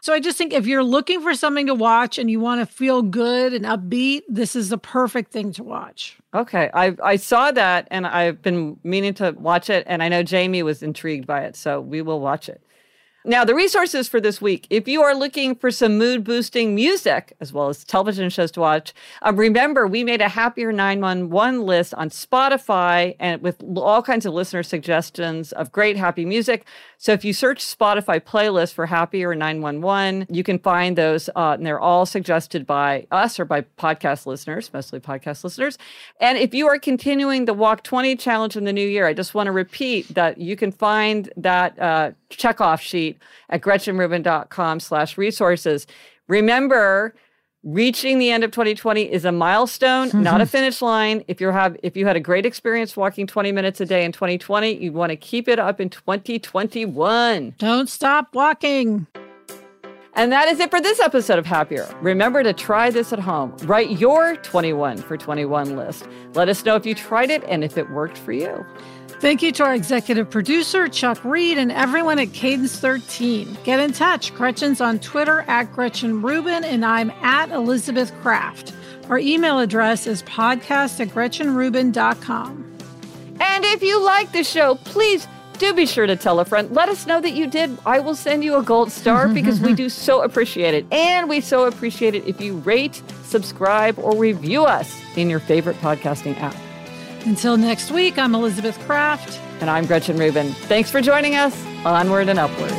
So 0.04 0.14
I 0.14 0.20
just 0.20 0.38
think 0.38 0.52
if 0.52 0.68
you're 0.68 0.84
looking 0.84 1.22
for 1.22 1.34
something 1.34 1.68
to 1.68 1.74
watch 1.74 2.18
and 2.18 2.30
you 2.30 2.42
want 2.42 2.60
to 2.60 2.66
feel 2.66 3.02
good 3.02 3.54
and 3.54 3.64
upbeat, 3.64 4.24
this 4.28 4.54
is 4.54 4.68
the 4.68 4.78
perfect 4.78 5.32
thing 5.32 5.54
to 5.54 5.64
watch. 5.64 6.18
Okay, 6.34 6.70
I 6.74 6.94
I 7.02 7.16
saw 7.16 7.52
that 7.52 7.88
and 7.90 8.06
I've 8.06 8.42
been 8.42 8.78
meaning 8.84 9.14
to 9.14 9.32
watch 9.32 9.70
it, 9.70 9.86
and 9.88 10.04
I 10.04 10.10
know 10.10 10.22
Jamie 10.22 10.62
was 10.62 10.84
intrigued 10.84 11.26
by 11.26 11.44
it, 11.44 11.56
so 11.56 11.80
we 11.80 12.02
will 12.02 12.20
watch 12.20 12.50
it. 12.50 12.62
Now, 13.26 13.46
the 13.46 13.56
resources 13.56 14.10
for 14.10 14.20
this 14.20 14.42
week, 14.42 14.68
if 14.70 14.86
you 14.86 15.02
are 15.02 15.16
looking 15.16 15.56
for 15.56 15.72
some 15.72 15.98
mood 15.98 16.26
boosting 16.26 16.76
music 16.76 17.32
as 17.40 17.54
well 17.54 17.70
as 17.70 17.86
television 17.86 18.30
shows 18.30 18.52
to 18.52 18.60
watch, 18.60 18.94
um, 19.22 19.38
remember 19.38 19.88
we 19.88 20.04
made 20.04 20.20
a 20.20 20.28
Happier 20.28 20.74
911 20.74 21.62
list 21.66 21.94
on 21.94 22.10
Spotify 22.10 23.16
and 23.22 23.42
with 23.42 23.64
all 23.78 24.02
kinds 24.02 24.26
of 24.26 24.34
listener 24.34 24.62
suggestions 24.62 25.54
of 25.54 25.72
great 25.72 25.96
happy 25.96 26.26
music. 26.26 26.66
So 26.98 27.14
if 27.14 27.24
you 27.24 27.32
search 27.32 27.60
Spotify 27.60 28.20
playlist 28.20 28.74
for 28.74 28.88
Happier 28.88 29.34
911, 29.34 30.28
you 30.30 30.44
can 30.44 30.60
find 30.60 30.98
those, 30.98 31.30
uh, 31.34 31.56
and 31.58 31.66
they're 31.66 31.80
all 31.80 32.06
suggested 32.06 32.68
by 32.68 33.08
us 33.10 33.40
or 33.40 33.46
by 33.46 33.62
podcast 33.62 34.26
listeners, 34.26 34.70
mostly 34.74 35.00
podcast 35.00 35.46
listeners. 35.46 35.78
And 36.20 36.38
if 36.38 36.54
you 36.54 36.68
are 36.68 36.78
continuing 36.78 37.46
the 37.46 37.54
Walk 37.54 37.84
20 37.84 38.18
challenge 38.18 38.58
in 38.58 38.66
the 38.66 38.74
new 38.74 38.86
year, 38.86 39.08
I 39.08 39.14
just 39.14 39.34
want 39.34 39.48
to 39.48 39.54
repeat 39.54 40.14
that 40.14 40.40
you 40.40 40.58
can 40.58 40.74
find 40.74 41.32
that 41.38 41.80
uh, 41.80 42.12
checkoff 42.30 42.82
sheet 42.82 43.13
at 43.50 43.62
gretchenrubin.com 43.62 44.80
slash 44.80 45.18
resources. 45.18 45.88
Remember, 46.28 47.14
reaching 47.64 48.20
the 48.20 48.30
end 48.32 48.44
of 48.44 48.52
2020 48.52 49.04
is 49.12 49.24
a 49.26 49.32
milestone 49.32 50.10
not 50.22 50.42
a 50.42 50.46
finish 50.46 50.82
line. 50.82 51.24
If 51.28 51.40
you 51.40 51.48
have 51.50 51.78
if 51.84 51.96
you 51.96 52.06
had 52.06 52.16
a 52.16 52.20
great 52.20 52.46
experience 52.46 52.98
walking 52.98 53.26
20 53.28 53.52
minutes 53.52 53.80
a 53.80 53.86
day 53.86 54.04
in 54.04 54.12
2020 54.12 54.74
you 54.84 54.92
want 54.92 55.12
to 55.12 55.16
keep 55.16 55.48
it 55.48 55.60
up 55.60 55.80
in 55.80 55.90
2021 55.90 57.56
Don't 57.58 57.88
stop 57.90 58.34
walking. 58.34 59.08
and 60.14 60.32
that 60.32 60.48
is 60.50 60.60
it 60.60 60.70
for 60.70 60.82
this 60.82 61.00
episode 61.00 61.40
of 61.40 61.46
happier. 61.46 61.88
Remember 62.02 62.44
to 62.44 62.52
try 62.54 62.90
this 62.90 63.14
at 63.14 63.20
home. 63.20 63.56
Write 63.64 63.92
your 63.98 64.36
21 64.38 64.98
for 64.98 65.16
21 65.18 65.78
list. 65.78 66.06
Let 66.34 66.50
us 66.50 66.66
know 66.66 66.76
if 66.76 66.86
you 66.86 66.94
tried 66.94 67.30
it 67.30 67.44
and 67.48 67.64
if 67.64 67.78
it 67.78 67.90
worked 67.92 68.18
for 68.18 68.34
you 68.34 68.66
Thank 69.24 69.42
you 69.42 69.54
to 69.54 69.64
our 69.64 69.74
executive 69.74 70.30
producer, 70.30 70.90
Chuck 70.90 71.24
Reed, 71.24 71.58
and 71.58 71.72
everyone 71.72 72.20
at 72.20 72.34
Cadence 72.34 72.78
13. 72.78 73.58
Get 73.64 73.80
in 73.80 73.94
touch. 73.94 74.36
Gretchen's 74.36 74.82
on 74.82 75.00
Twitter 75.00 75.46
at 75.48 75.72
Gretchen 75.72 76.22
Rubin, 76.22 76.66
and 76.66 76.84
I'm 76.84 77.10
at 77.22 77.50
Elizabeth 77.50 78.14
Craft. 78.16 78.74
Our 79.08 79.18
email 79.18 79.60
address 79.60 80.08
is 80.08 80.24
podcast 80.24 81.00
at 81.00 81.08
GretchenRubin.com. 81.08 82.78
and 83.40 83.64
if 83.64 83.82
you 83.82 84.04
like 84.04 84.34
the 84.34 84.44
show 84.44 84.76
please 84.76 85.26
do 85.58 85.74
be 85.74 85.86
sure 85.86 86.06
to 86.06 86.18
tell 86.18 86.42
a 86.42 86.46
friend. 86.46 86.70
Let 86.72 86.90
us 86.90 87.08
know 87.08 87.22
that 87.22 87.32
you 87.32 87.48
did. 87.48 87.78
I 87.86 88.02
will 88.02 88.16
send 88.16 88.44
you 88.44 88.58
a 88.58 88.62
gold 88.62 88.92
star 88.92 89.28
because 89.34 89.62
we 89.62 89.74
do 89.74 89.88
so 89.88 90.22
appreciate 90.22 90.74
it. 90.74 90.86
And 90.92 91.30
we 91.30 91.40
so 91.40 91.64
appreciate 91.64 92.14
it 92.14 92.28
if 92.28 92.42
you 92.42 92.58
rate, 92.58 93.02
subscribe, 93.24 93.98
or 94.00 94.18
review 94.18 94.66
us 94.66 95.02
in 95.16 95.30
your 95.30 95.40
favorite 95.40 95.78
podcasting 95.78 96.38
app. 96.42 96.58
Until 97.26 97.56
next 97.56 97.90
week, 97.90 98.18
I'm 98.18 98.36
Elizabeth 98.36 98.78
Craft. 98.80 99.40
And 99.62 99.70
I'm 99.70 99.86
Gretchen 99.86 100.18
Rubin. 100.18 100.52
Thanks 100.52 100.92
for 100.92 101.00
joining 101.00 101.36
us. 101.36 101.56
Onward 101.86 102.28
and 102.28 102.38
upward. 102.38 102.74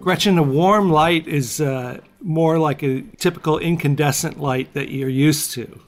Gretchen, 0.00 0.38
a 0.38 0.42
warm 0.42 0.88
light 0.88 1.28
is 1.28 1.60
uh, 1.60 2.00
more 2.22 2.58
like 2.58 2.82
a 2.82 3.02
typical 3.18 3.58
incandescent 3.58 4.40
light 4.40 4.72
that 4.72 4.88
you're 4.88 5.10
used 5.10 5.50
to, 5.50 5.80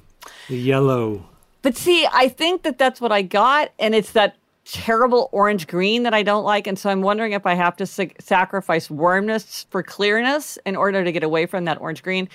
the 0.49 0.59
yellow. 0.59 1.25
But 1.63 1.77
see, 1.77 2.07
I 2.13 2.29
think 2.29 2.65
that 2.65 2.77
that's 2.77 3.01
what 3.01 3.13
I 3.13 3.23
got. 3.23 3.73
And 3.79 3.95
it's 3.95 4.13
that 4.13 4.37
terrible 4.71 5.29
orange 5.33 5.67
green 5.67 6.03
that 6.03 6.15
I 6.15 6.23
don't 6.23 6.45
like. 6.45 6.67
And 6.67 6.79
so 6.79 6.91
I'm 6.91 7.01
wondering 7.01 7.33
if 7.33 7.47
I 7.47 7.55
have 7.55 7.77
to 7.79 7.87
sa- 7.87 8.05
sacrifice 8.21 8.91
warmness 8.91 9.67
for 9.71 9.83
clearness 9.83 10.59
in 10.67 10.77
order 10.77 11.03
to 11.05 11.13
get 11.13 11.23
away 11.23 11.47
from 11.47 11.65
that 11.65 11.81
orange 11.81 12.03
green. 12.03 12.29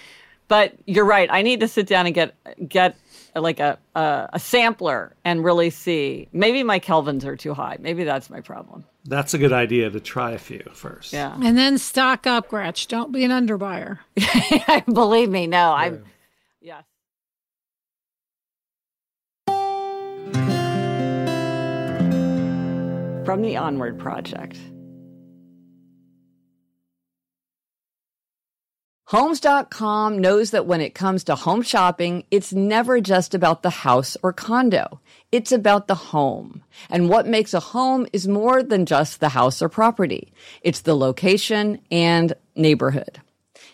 But 0.48 0.74
you're 0.86 1.06
right. 1.06 1.30
I 1.32 1.42
need 1.42 1.60
to 1.62 1.68
sit 1.68 1.88
down 1.88 2.06
and 2.06 2.14
get 2.14 2.36
get 2.68 2.98
like 3.36 3.60
a, 3.60 3.78
a 3.96 4.30
a 4.34 4.40
sampler 4.40 5.16
and 5.24 5.44
really 5.44 5.70
see. 5.70 6.28
Maybe 6.34 6.64
my 6.64 6.80
kelvins 6.80 7.24
are 7.24 7.38
too 7.38 7.54
high. 7.54 7.78
Maybe 7.80 8.04
that's 8.04 8.30
my 8.30 8.42
problem. 8.42 8.84
That's 9.06 9.34
a 9.34 9.38
good 9.38 9.54
idea 9.54 9.90
to 9.90 10.00
try 10.00 10.32
a 10.32 10.38
few 10.38 10.64
first. 10.74 11.14
Yeah. 11.14 11.36
And 11.42 11.58
then 11.58 11.78
stock 11.78 12.28
up, 12.28 12.50
Gretch. 12.50 12.88
Don't 12.88 13.12
be 13.12 13.24
an 13.24 13.32
underbuyer. 13.32 14.00
Believe 14.94 15.30
me, 15.30 15.48
no. 15.48 15.72
I'm 15.72 16.04
From 23.26 23.42
the 23.42 23.56
Onward 23.56 24.00
Project. 24.00 24.60
Homes.com 29.06 30.20
knows 30.20 30.52
that 30.52 30.66
when 30.66 30.82
it 30.82 30.94
comes 30.96 31.24
to 31.26 31.36
home 31.36 31.62
shopping, 31.62 32.26
it's 32.32 32.52
never 32.52 33.00
just 33.00 33.34
about 33.34 33.62
the 33.62 33.70
house 33.70 34.18
or 34.24 34.34
condo. 34.34 35.00
It's 35.32 35.54
about 35.54 35.88
the 35.88 35.96
home. 35.96 36.64
And 36.90 37.08
what 37.08 37.26
makes 37.26 37.54
a 37.54 37.62
home 37.62 38.08
is 38.12 38.28
more 38.28 38.62
than 38.62 38.86
just 38.86 39.22
the 39.22 39.30
house 39.30 39.62
or 39.62 39.70
property. 39.70 40.34
It's 40.62 40.82
the 40.82 40.96
location 40.96 41.80
and 41.92 42.34
neighborhood. 42.56 43.22